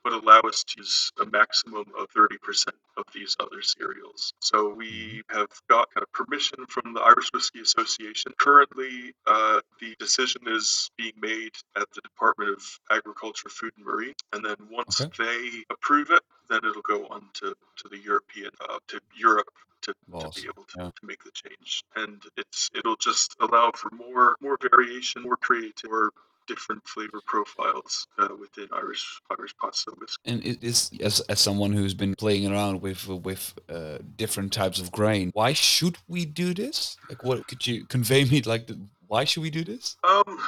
[0.05, 4.35] but allow us to use a maximum of 30% of these other cereals.
[4.41, 8.33] So we have got kind of permission from the Irish Whiskey Association.
[8.39, 14.15] Currently, uh, the decision is being made at the Department of Agriculture, Food and Marine,
[14.33, 15.25] and then once Okay.
[15.25, 19.49] they approve it, then it'll go on to, to the European uh, to Europe
[19.85, 20.85] to, to be able to, yeah.
[20.85, 21.85] to make the change.
[21.97, 26.11] And it's it'll just allow for more more variation, more creativity, more
[26.47, 30.31] different flavor profiles uh, within Irish Irish pot still whiskey.
[30.31, 34.81] And it is as as someone who's been playing around with with uh, different types
[34.81, 35.31] of grain.
[35.35, 36.97] Why should we do this?
[37.09, 38.43] Like, what could you convey me?
[38.43, 39.97] Like, the, why should we do this?
[40.05, 40.39] Um,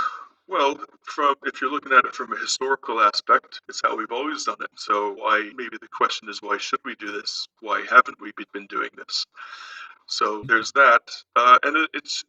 [0.48, 4.44] well, from if you're looking at it from a historical aspect, it's how we've always
[4.44, 4.70] done it.
[4.76, 5.50] So why?
[5.56, 7.48] Maybe the question is why should we do this?
[7.60, 9.26] Why haven't we been doing this?
[10.06, 11.02] So there's that,
[11.34, 12.24] uh, and it, it's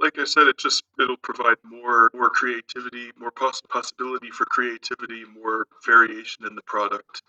[0.00, 5.24] like I said, it just it'll provide more more creativity, more poss- possibility for creativity,
[5.38, 7.22] more variation in the product.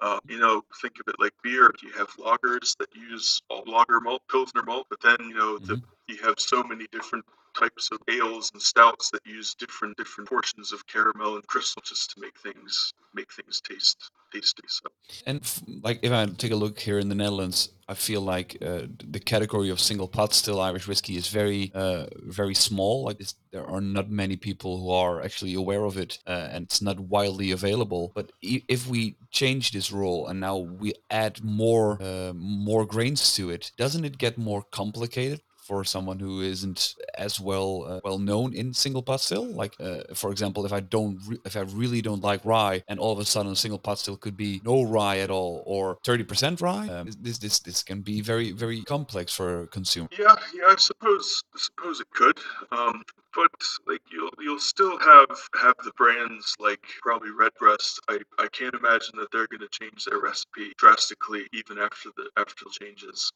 [0.00, 1.72] Uh, you know, think of it like beer.
[1.82, 5.80] You have lagers that use all lager malt, pilsner malt, but then you know the,
[6.08, 10.72] you have so many different types of ales and stouts that use different different portions
[10.72, 14.62] of caramel and crystal just to make things make things taste tasty.
[14.66, 14.88] So.
[15.26, 18.56] And f- like if I take a look here in the Netherlands, I feel like
[18.62, 23.04] uh, the category of single pot still Irish whiskey is very uh, very small.
[23.04, 26.82] Like there are not many people who are actually aware of it, uh, and it's
[26.82, 28.12] not widely available.
[28.14, 33.50] But if we change this rule and now we add more uh, more grains to
[33.50, 35.40] it, doesn't it get more complicated?
[35.64, 39.46] For someone who isn't as well uh, well known in single pot still.
[39.46, 43.12] Like uh, for example, if I don't if I really don't like rye, and all
[43.12, 46.24] of a sudden a single pot still could be no rye at all or thirty
[46.24, 50.08] percent rye, um, this this this can be very very complex for a consumer.
[50.18, 52.38] Yeah, yeah, I suppose I suppose it could.
[52.70, 53.02] Um,
[53.34, 53.50] but
[53.86, 55.28] like you'll you'll still have
[55.60, 58.00] have the brands like probably Redbreast.
[58.08, 62.30] I, I can't imagine that they're going to change their recipe drastically even after the
[62.36, 63.32] after the changes.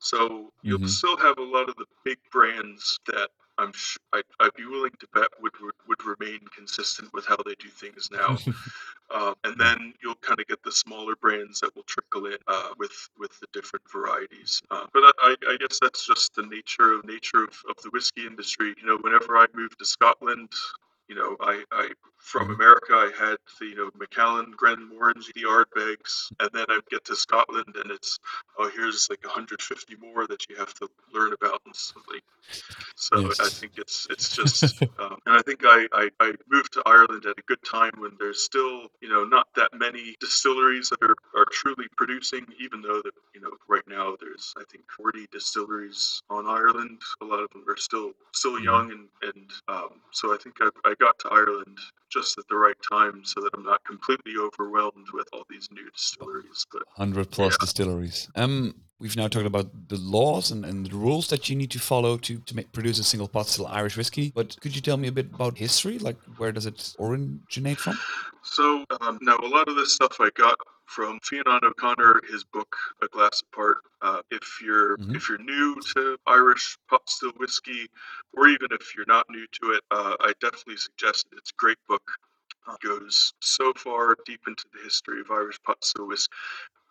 [0.00, 0.88] So you'll mm-hmm.
[0.88, 3.28] still have a lot of the big brands that
[3.60, 5.52] I'm sh- I, would be willing to bet would
[5.86, 8.38] would remain consistent with how they do things now,
[9.14, 12.70] um, and then you'll kind of get the smaller brands that will trickle in uh,
[12.78, 14.62] with with the different varieties.
[14.70, 18.26] Uh, but I, I, guess that's just the nature of nature of, of the whiskey
[18.26, 18.74] industry.
[18.80, 20.48] You know, whenever I moved to Scotland,
[21.08, 22.50] you know, I, I from.
[22.50, 27.16] America, I had the, you know, Macallan, Glenmorangie, the Ardbegs, and then I get to
[27.16, 28.18] Scotland and it's,
[28.58, 31.62] oh, here's like 150 more that you have to learn about
[32.12, 32.22] like.
[32.96, 33.40] So yes.
[33.40, 37.24] I think it's it's just, um, and I think I, I, I moved to Ireland
[37.26, 41.16] at a good time when there's still, you know, not that many distilleries that are,
[41.36, 46.22] are truly producing, even though that, you know, right now there's, I think, 40 distilleries
[46.30, 47.00] on Ireland.
[47.22, 48.64] A lot of them are still still mm-hmm.
[48.64, 51.78] young and, and um, so I think I, I got to Ireland
[52.10, 55.88] just at the right time so that I'm not completely overwhelmed with all these new
[55.90, 56.66] distilleries.
[56.72, 57.56] But 100 plus yeah.
[57.60, 58.28] distilleries.
[58.36, 61.78] Um, we've now talked about the laws and, and the rules that you need to
[61.78, 64.32] follow to, to make, produce a single pot still Irish whiskey.
[64.34, 65.98] But could you tell me a bit about history?
[65.98, 67.98] Like, where does it originate from?
[68.42, 70.56] So, um, now a lot of this stuff I got
[70.90, 73.78] from Fionnán O'Connor, his book A Glass Apart.
[74.02, 75.14] Uh, if you're mm-hmm.
[75.14, 77.88] if you're new to Irish pot still whiskey,
[78.34, 81.38] or even if you're not new to it, uh, I definitely suggest it.
[81.38, 82.02] It's a great book.
[82.68, 86.32] Uh, goes so far deep into the history of Irish pot still whiskey.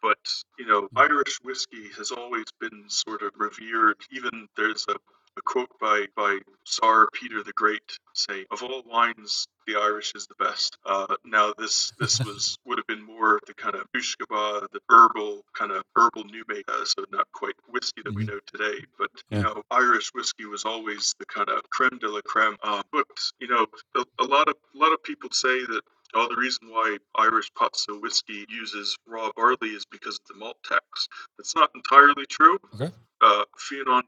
[0.01, 0.17] But
[0.57, 0.97] you know, mm-hmm.
[0.97, 3.97] Irish whiskey has always been sort of revered.
[4.12, 4.95] Even there's a
[5.39, 10.28] a quote by by Tsar Peter the Great saying, "Of all wines, the Irish is
[10.28, 14.69] the best." Uh, now, this this was would have been more the kind of Ushkaba,
[14.71, 18.19] the herbal kind of herbal new make, uh, so not quite whiskey that mm-hmm.
[18.19, 18.86] we know today.
[18.97, 19.38] But yeah.
[19.38, 22.58] you know, Irish whiskey was always the kind of creme de la creme.
[22.62, 23.08] Uh, but
[23.39, 25.82] you know, a, a lot of a lot of people say that
[26.15, 30.39] Oh, the reason why Irish pot still whiskey uses raw barley is because of the
[30.39, 31.08] malt tax.
[31.38, 32.58] That's not entirely true.
[32.73, 32.91] Okay.
[33.21, 33.43] Uh,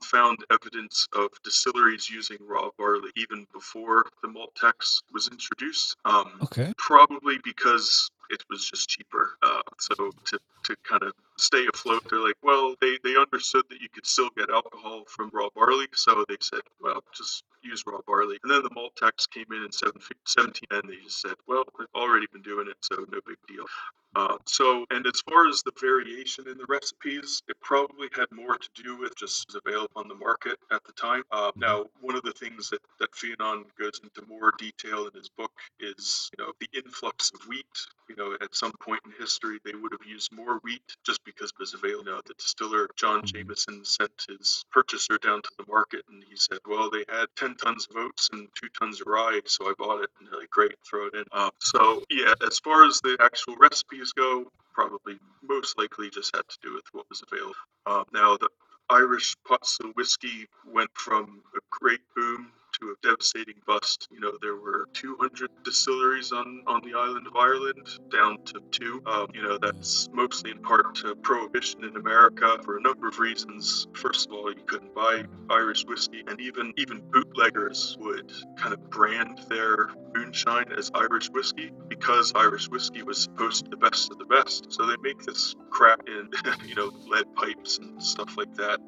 [0.04, 5.98] found evidence of distilleries using raw barley even before the malt tax was introduced.
[6.06, 6.74] Um, okay.
[6.78, 9.38] Probably because it was just cheaper.
[9.44, 13.82] Uh, so to, to kind of stay afloat, they're like, well, they, they understood that
[13.82, 18.00] you could still get alcohol from raw barley, so they said, well, just use raw
[18.08, 18.38] barley.
[18.44, 21.88] And then the malt tax came in in 17, and they just said, well, we've
[21.96, 23.66] already been doing it, so no big deal.
[24.14, 28.58] Uh, so, and as far as the variation in the recipes, it probably had more
[28.58, 31.24] to do with just was available on the market at the time.
[31.32, 35.30] Uh, now, one of the things that, that Fionnán goes into more detail in his
[35.30, 37.66] book is, you know, the influx of wheat.
[38.10, 41.50] You know, at some point in history, they would have used more wheat just because
[41.50, 42.06] it was available.
[42.06, 43.38] You know, the distiller, John mm-hmm.
[43.38, 47.56] Jameson, sent his purchaser down to the market and he said, well, they had 10
[47.56, 50.10] tons of oats and two tons of rye, so I bought it.
[50.20, 51.26] And they're like, great, throw it in.
[51.32, 56.48] Uh, so, yeah, as far as the actual recipes go, probably most likely just had
[56.48, 57.56] to do with what was available.
[57.86, 58.50] Uh, now, the
[58.90, 64.08] Irish pot still whiskey went from a great boom to a devastating bust.
[64.12, 69.02] You know, there were 200 distilleries on, on the island of Ireland, down to two.
[69.06, 73.20] Um, you know, that's mostly in part to prohibition in America for a number of
[73.20, 73.88] reasons.
[73.94, 78.90] First of all, you couldn't buy Irish whiskey, and even even bootleggers would kind of
[78.90, 84.12] brand their moonshine as Irish whiskey because Irish whiskey was supposed to be the best
[84.12, 84.72] of the best.
[84.74, 86.30] So they make this crap in,
[86.68, 88.80] you know, lead pipes and stuff like that.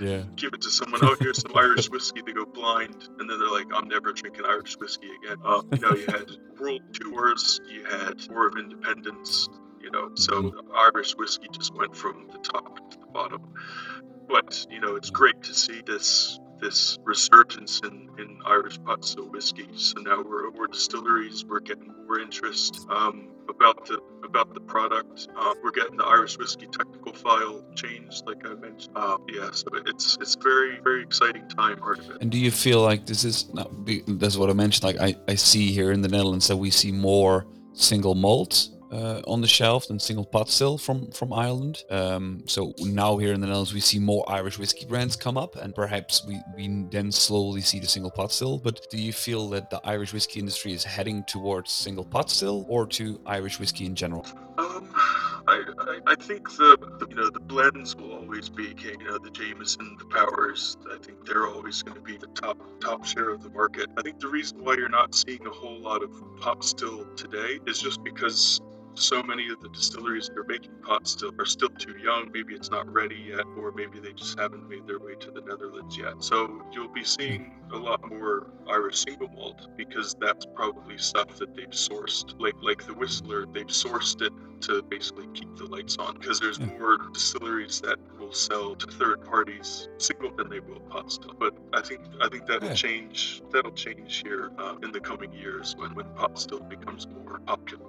[0.00, 0.22] Yeah.
[0.36, 1.00] Give it to someone.
[1.02, 2.22] Oh, here's some Irish whiskey.
[2.24, 5.38] They go blind, and then they're like, I'm never drinking Irish whiskey again.
[5.44, 9.48] Um, you know, you had World Wars, you had War of Independence,
[9.80, 10.72] you know, so mm-hmm.
[10.74, 13.52] Irish whiskey just went from the top to the bottom.
[14.28, 19.28] But, you know, it's great to see this this resurgence in, in Irish pot still
[19.28, 19.68] whiskey.
[19.74, 25.28] So now we're over distilleries, we're getting more interest um, about the about the product.
[25.36, 28.96] Uh, we're getting the Irish whiskey technical file changed, like I mentioned.
[28.96, 32.22] Uh, yeah, so it's it's very very exciting time part of it.
[32.22, 33.70] And do you feel like this is not,
[34.20, 34.84] that's what I mentioned?
[34.84, 39.22] Like I, I see here in the Netherlands that we see more single malts uh,
[39.26, 41.84] on the shelf than single pot still from from Ireland.
[41.90, 45.56] Um, so now here in the Netherlands we see more Irish whiskey brands come up,
[45.56, 48.58] and perhaps we, we then slowly see the single pot still.
[48.58, 52.66] But do you feel that the Irish whiskey industry is heading towards single pot still,
[52.68, 54.26] or to Irish whiskey in general?
[54.58, 54.90] Um,
[55.48, 59.18] I, I, I think the, the, you know the blends will always be you know
[59.18, 60.76] the Jameson, the Powers.
[60.92, 63.88] I think they're always going to be the top top share of the market.
[63.96, 67.58] I think the reason why you're not seeing a whole lot of pot still today
[67.66, 68.60] is just because
[68.94, 72.30] so many of the distilleries that are making pot still are still too young.
[72.32, 75.40] Maybe it's not ready yet, or maybe they just haven't made their way to the
[75.40, 76.22] Netherlands yet.
[76.22, 81.54] So you'll be seeing a lot more Irish single malt because that's probably stuff that
[81.54, 82.38] they've sourced.
[82.38, 84.32] Like like the Whistler, they've sourced it
[84.62, 89.24] to basically keep the lights on because there's more distilleries that will sell to third
[89.24, 91.34] parties single than they will pot still.
[91.38, 92.74] But I think I think that'll yeah.
[92.74, 93.42] change.
[93.50, 97.86] That'll change here uh, in the coming years when when pot still becomes more popular.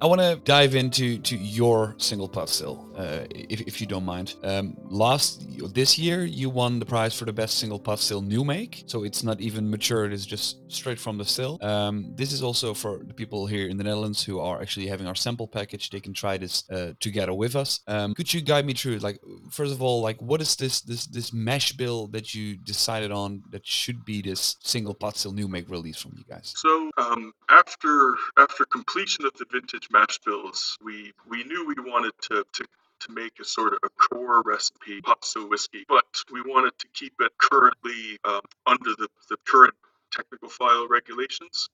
[0.00, 4.04] I want to dive into to your single pot still, uh, if, if you don't
[4.04, 4.34] mind.
[4.42, 5.42] Um, last
[5.72, 8.84] this year, you won the prize for the best single pot still new make.
[8.86, 11.58] So it's not even mature; it is just straight from the still.
[11.62, 15.06] Um, this is also for the people here in the Netherlands who are actually having
[15.06, 15.90] our sample package.
[15.90, 17.80] They can try this uh, together with us.
[17.86, 19.20] Um, could you guide me through, like,
[19.50, 23.42] first of all, like, what is this this this mash bill that you decided on
[23.50, 26.52] that should be this single pot still new make release from you guys?
[26.56, 32.12] So um, after after completion of the vintage mash bills, we we knew we wanted
[32.28, 32.64] to to
[33.00, 37.14] to make a sort of a core recipe still whiskey, but we wanted to keep
[37.20, 39.74] it currently um, under the, the current
[40.10, 41.68] technical file regulations.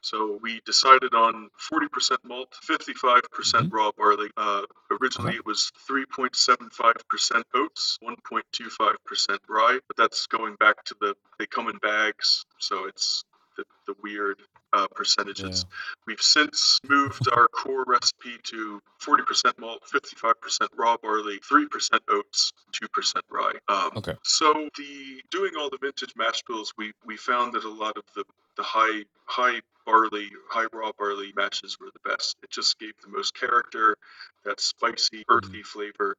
[0.00, 4.30] So we decided on 40% malt, 55% mm hmm raw barley.
[4.36, 4.62] Uh,
[5.00, 11.68] originally, it was 3.75% oats, 1.25% rye, but that's going back to the they come
[11.68, 13.24] in bags, so it's
[13.56, 14.40] the, the weird
[14.72, 15.64] uh, percentages.
[15.68, 15.74] Yeah.
[16.06, 21.66] We've since moved our core recipe to 40% malt, 55% raw barley, 3%
[22.08, 23.52] oats, 2% rye.
[23.68, 24.14] Um, okay.
[24.22, 28.04] So the doing all the vintage mash bills, we we found that a lot of
[28.14, 28.24] the
[28.56, 32.36] the high high barley, high raw barley mashes were the best.
[32.42, 33.96] It just gave the most character,
[34.44, 35.66] that spicy, earthy mm.
[35.66, 36.16] flavor.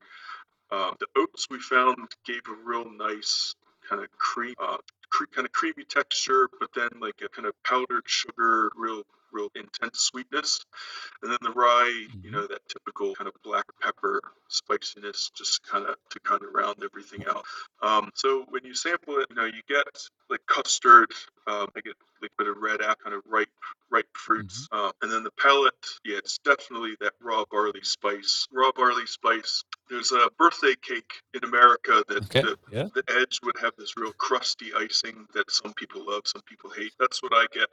[0.72, 3.54] Uh, the oats we found gave a real nice
[3.88, 4.78] kind of cream, uh,
[5.10, 9.04] cre- kind of creamy texture, but then like a kind of powdered sugar, real
[9.34, 10.64] real intense sweetness.
[11.22, 12.32] And then the rye, you mm-hmm.
[12.32, 16.78] know, that typical kind of black pepper spiciness, just kind of to kind of round
[16.84, 17.44] everything out.
[17.82, 19.88] Um, so when you sample it, you know, you get
[20.30, 21.12] like custard,
[21.48, 21.96] um, I get
[22.32, 23.50] a bit of red apple, kind of ripe,
[23.92, 24.88] ripe fruits, mm-hmm.
[24.88, 25.74] uh, and then the palate.
[26.06, 28.48] Yeah, it's definitely that raw barley spice.
[28.52, 29.64] Raw barley spice.
[29.90, 32.42] There's a birthday cake in America that okay.
[32.42, 32.88] the, yeah.
[32.94, 36.94] the edge would have this real crusty icing that some people love, some people hate.
[37.00, 37.68] That's what I get.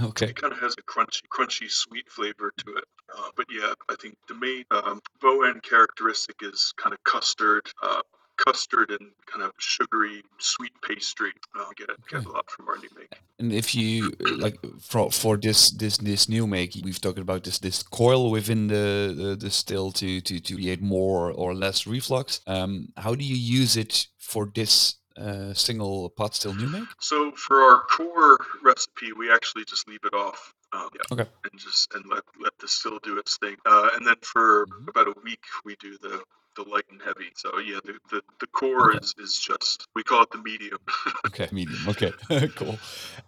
[0.02, 0.30] okay.
[0.30, 2.84] It kind of has a crunchy, crunchy, sweet flavor to it.
[3.16, 8.02] Uh, but yeah, I think the main um, Boann characteristic is kind of custard, uh,
[8.48, 11.32] custard and kind of sugary sweet pastry.
[11.58, 13.12] Uh, get get a lot from our new make.
[13.38, 14.12] And if you
[14.44, 18.68] like for for this this this new make, we've talked about this this coil within
[18.68, 22.40] the the, the still to to to create more or less reflux.
[22.46, 26.88] Um, how do you use it for this uh, single pot still new make?
[27.00, 30.54] So for our core recipe, we actually just leave it off.
[30.72, 31.30] Um, yeah, okay.
[31.50, 33.56] And just and let let the still do its thing.
[33.64, 34.88] Uh, and then for mm-hmm.
[34.88, 36.22] about a week, we do the
[36.58, 37.30] the light and heavy.
[37.36, 38.98] So yeah, the the, the core okay.
[38.98, 40.78] is is just we call it the medium.
[41.26, 41.80] okay, medium.
[41.88, 42.12] Okay,
[42.56, 42.78] cool.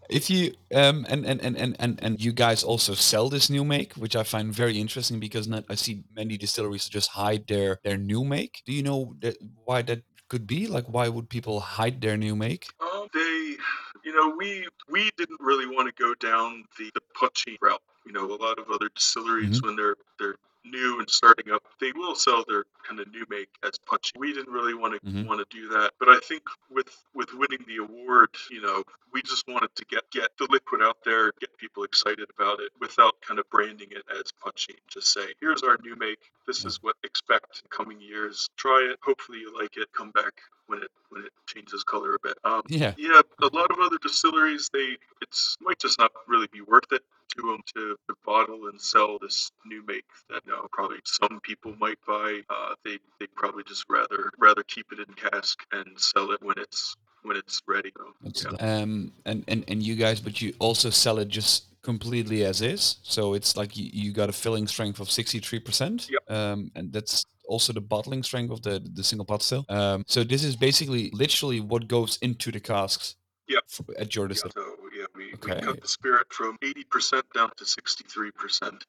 [0.09, 3.64] If you um and, and and and and and you guys also sell this new
[3.64, 7.78] make, which I find very interesting because not, I see many distilleries just hide their
[7.84, 8.62] their new make.
[8.66, 10.66] Do you know that why that could be?
[10.66, 12.66] Like, why would people hide their new make?
[12.80, 13.30] Um, they,
[14.11, 17.82] you know, we we didn't really want to go down the, the route.
[18.04, 19.68] You know, a lot of other distilleries mm-hmm.
[19.68, 23.48] when they're they're new and starting up, they will sell their kind of new make
[23.62, 24.18] as poitín.
[24.18, 25.28] We didn't really want to mm-hmm.
[25.28, 28.82] want to do that, but I think with with winning the award, you know,
[29.12, 32.72] we just wanted to get get the liquid out there, get people excited about it
[32.80, 34.76] without kind of branding it as poitín.
[34.88, 36.18] Just say, here's our new make.
[36.47, 38.49] This is what expect in coming years.
[38.57, 38.99] Try it.
[39.03, 39.88] Hopefully you like it.
[39.93, 42.38] Come back when it when it changes color a bit.
[42.45, 43.20] Um, yeah, yeah.
[43.43, 47.03] A lot of other distilleries, they it's might just not really be worth it
[47.36, 51.41] to them to, to bottle and sell this new make that you know, probably some
[51.43, 52.41] people might buy.
[52.49, 56.59] Uh, they they probably just rather rather keep it in cask and sell it when
[56.59, 57.93] it's when it's ready.
[58.32, 58.80] So, yeah.
[58.80, 62.99] Um, and, and and you guys, but you also sell it just completely as is.
[63.03, 66.11] So it's like you, you got a filling strength of 63%.
[66.11, 66.31] Yep.
[66.31, 69.66] Um, and that's also the bottling strength of the the single pot still.
[69.68, 73.16] Um, so this is basically literally what goes into the casks.
[73.49, 73.64] Yep.
[73.99, 74.55] At your distillery.
[74.57, 75.55] Yeah, so yeah, we, okay.
[75.57, 78.83] we cut the spirit from 80% down to 63%.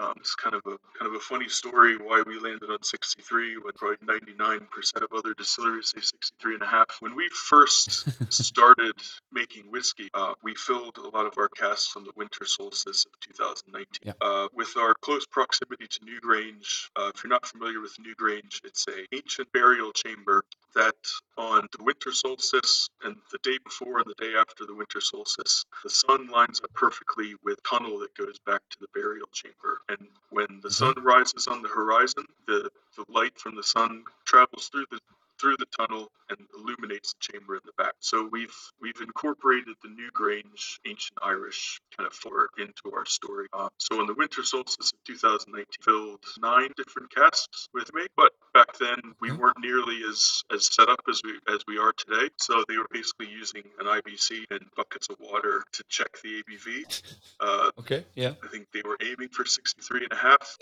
[0.00, 3.58] Um, it's kind of a kind of a funny story why we landed on 63
[3.58, 4.60] when probably 99%
[5.02, 6.86] of other distilleries say 63 and a half.
[7.00, 8.94] When we first started
[9.30, 13.12] making whiskey, uh, we filled a lot of our casks on the winter solstice of
[13.20, 13.86] 2019.
[14.04, 14.12] Yeah.
[14.26, 18.86] Uh, with our close proximity to Newgrange, uh, if you're not familiar with Newgrange, it's
[18.88, 20.94] a ancient burial chamber that
[21.36, 25.64] on the winter solstice and the day before and the day after the winter solstice,
[25.82, 29.69] the sun lines up perfectly with tunnel that goes back to the burial chamber.
[29.88, 30.68] And when the mm-hmm.
[30.68, 35.00] sun rises on the horizon, the, the light from the sun travels through the
[35.40, 37.94] through the tunnel and illuminates the chamber in the back.
[38.00, 43.46] So we've we've incorporated the Newgrange ancient Irish kind of fort into our story.
[43.52, 48.32] Uh, so in the winter solstice of 2019, filled nine different casks with me, but
[48.54, 52.28] back then we weren't nearly as as set up as we as we are today.
[52.38, 57.02] So they were basically using an IBC and buckets of water to check the ABV.
[57.40, 58.32] Uh, okay, yeah.
[58.42, 60.56] I think they were aiming for 63 and a half,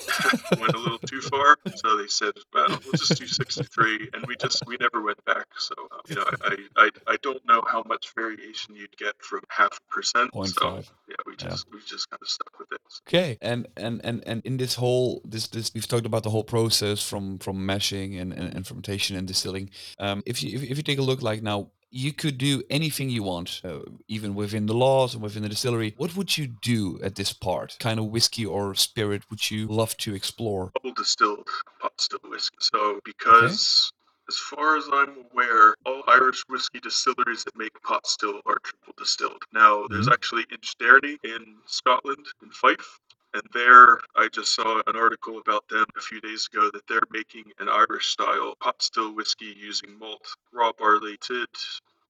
[0.58, 1.56] went a little too far.
[1.76, 4.10] So they said, well, we'll just do 63.
[4.14, 5.46] And we just we never went back.
[5.58, 9.40] So uh, you know, I, I I don't know how much variation you'd get from
[9.48, 10.32] half percent.
[10.32, 10.92] Point so, five.
[11.08, 11.74] Yeah, we just yeah.
[11.74, 12.80] we just kind of stuck with it.
[13.08, 16.44] Okay, and and and and in this whole this this we've talked about the whole
[16.44, 19.70] process from from mashing and, and, and fermentation and distilling.
[19.98, 23.08] Um, if you if, if you take a look like now you could do anything
[23.08, 25.94] you want, uh, even within the laws and within the distillery.
[25.96, 27.76] What would you do at this part?
[27.80, 30.70] Kind of whiskey or spirit would you love to explore?
[30.74, 31.48] Double distilled
[31.80, 32.56] pot still whiskey.
[32.60, 33.90] So because
[34.28, 38.94] as far as I'm aware, all Irish whiskey distilleries that make pot still are triple
[38.96, 39.42] distilled.
[39.52, 40.12] Now, there's mm-hmm.
[40.12, 43.00] actually InchDairnie in Scotland, in Fife.
[43.34, 47.00] And there, I just saw an article about them a few days ago that they're
[47.10, 51.46] making an Irish style pot still whiskey using malt, raw barley, to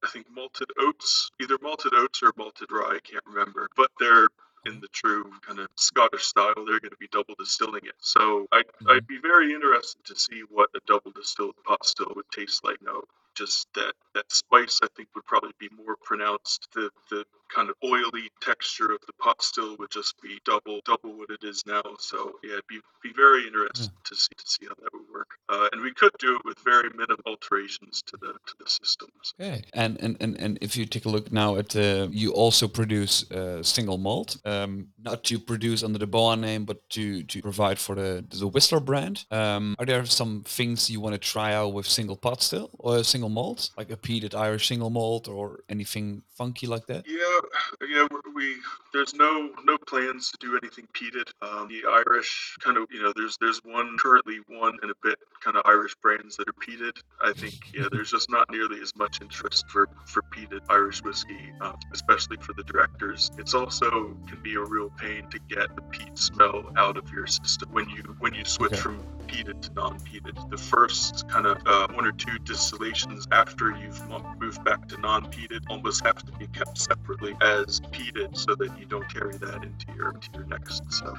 [0.04, 3.68] I think malted oats, either malted oats or malted rye, I can't remember.
[3.76, 4.28] But they're
[4.66, 7.94] in the true kind of Scottish style, they're going to be double distilling it.
[7.98, 8.90] So I'd, mm-hmm.
[8.90, 12.80] I'd be very interested to see what a double distilled pot still would taste like.
[12.82, 13.02] No,
[13.38, 16.68] just that that spice I think would probably be more pronounced.
[16.74, 21.16] The the kind of oily texture of the pot still would just be double double
[21.16, 21.82] what it is now.
[21.98, 24.04] So yeah, be be very interested mm.
[24.04, 25.28] to see to see how that would work.
[25.48, 29.34] Uh, and we could do it with very minimal alterations to the to the systems.
[29.40, 32.68] Okay, and and and, and if you take a look now at uh, you also
[32.68, 37.42] produce uh, single malt, um, not to produce under the Boann name, but to to
[37.42, 39.24] provide for the the Whistler brand.
[39.30, 43.04] Um, are there some things you want to try out with single pot still or
[43.04, 47.06] single malt, like a peated Irish single malt or anything funky like that?
[47.06, 48.56] Yeah, yeah, we
[48.92, 51.28] there's no no plans to do anything peated.
[51.42, 55.18] Um, the Irish kind of you know there's there's one currently one and a bit
[55.40, 56.96] kind of Irish brands that are peated.
[57.22, 61.52] I think yeah there's just not nearly as much interest for for peated Irish whiskey,
[61.60, 63.30] uh, especially for the directors.
[63.38, 67.26] It's also can be a real pain to get the peat smell out of your
[67.26, 68.80] system when you when you switch okay.
[68.80, 70.50] from peated to non-peated.
[70.50, 74.00] The first kind of uh, one or two distillations after you've
[74.38, 78.86] moved back to non-peated almost have to be kept separately as peated so that you
[78.86, 80.82] don't carry that into your into your next.
[80.92, 81.16] So,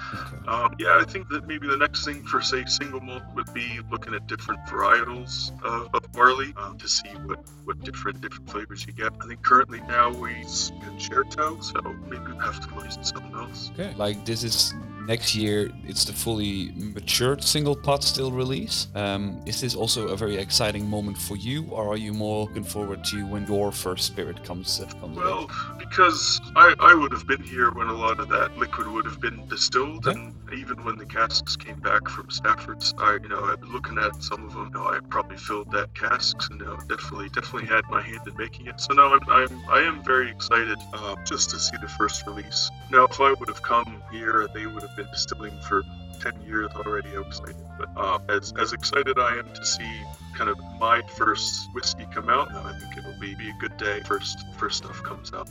[0.47, 3.79] um, yeah, I think that maybe the next thing for say single malt would be
[3.91, 8.85] looking at different varietals of, of barley um, to see what what different different flavors
[8.85, 9.11] you get.
[9.21, 13.71] I think currently now we use concerto, so maybe we have to at something else.
[13.73, 14.73] Okay, like this is
[15.05, 18.87] next year it's the fully matured single pot still release.
[18.95, 22.63] Um, is this also a very exciting moment for you, or are you more looking
[22.63, 24.79] forward to when your first spirit comes?
[24.79, 28.57] Uh, comes well, because I, I would have been here when a lot of that
[28.57, 30.19] liquid would have been distilled, okay.
[30.19, 33.97] and even when the casks came back from Stafford's, I you know I've been looking
[33.97, 34.71] at some of them.
[34.73, 38.21] You know, I probably filled that casks, and you know, definitely definitely had my hand
[38.27, 38.79] in making it.
[38.79, 42.69] So now I'm, I'm I am very excited uh, just to see the first release.
[42.91, 45.83] Now, if I would have come here, they would have been distilling for
[46.19, 47.09] 10 years already.
[47.15, 47.55] I'm excited.
[47.77, 50.01] But uh, as, as excited I am to see
[50.35, 54.01] kind of my first whiskey come out, I think it'll be, be a good day
[54.05, 55.49] first first stuff comes out.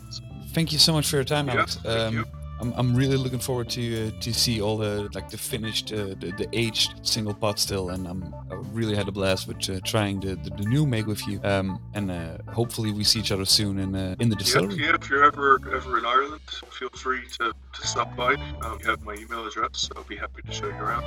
[0.49, 1.79] Thank you so much for your time, Alex.
[1.85, 2.27] Yeah, um,
[2.61, 6.15] I'm, I'm really looking forward to uh, to see all the like the finished uh,
[6.19, 9.81] the, the aged single pot still and I'm I really had a blast with uh,
[9.85, 13.33] trying the, the, the new make with you um, and uh, hopefully we see each
[13.33, 14.77] other soon in uh, in the distillery.
[14.77, 16.41] Yeah, yeah, if you're ever ever in Ireland,
[16.71, 18.35] feel free to, to stop by.
[18.63, 21.05] Um, you have my email address, so I'll be happy to show you around.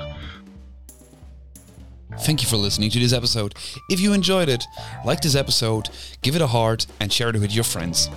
[2.20, 3.55] Thank you for listening to this episode.
[3.89, 4.64] If you enjoyed it,
[5.05, 5.89] like this episode,
[6.22, 8.09] give it a heart and share it with your friends.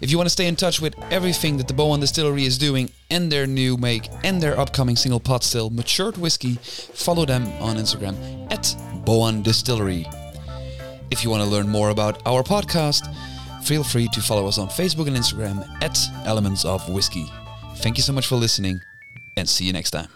[0.00, 2.90] If you want to stay in touch with everything that the Boann Distillery is doing
[3.10, 7.76] and their new make and their upcoming single pot still matured whiskey, follow them on
[7.76, 8.16] Instagram
[8.50, 8.62] at
[9.04, 10.06] Boann Distillery.
[11.10, 13.06] If you want to learn more about our podcast,
[13.64, 17.26] feel free to follow us on Facebook and Instagram at Elements of Whisky.
[17.76, 18.80] Thank you so much for listening
[19.36, 20.08] and see you next time.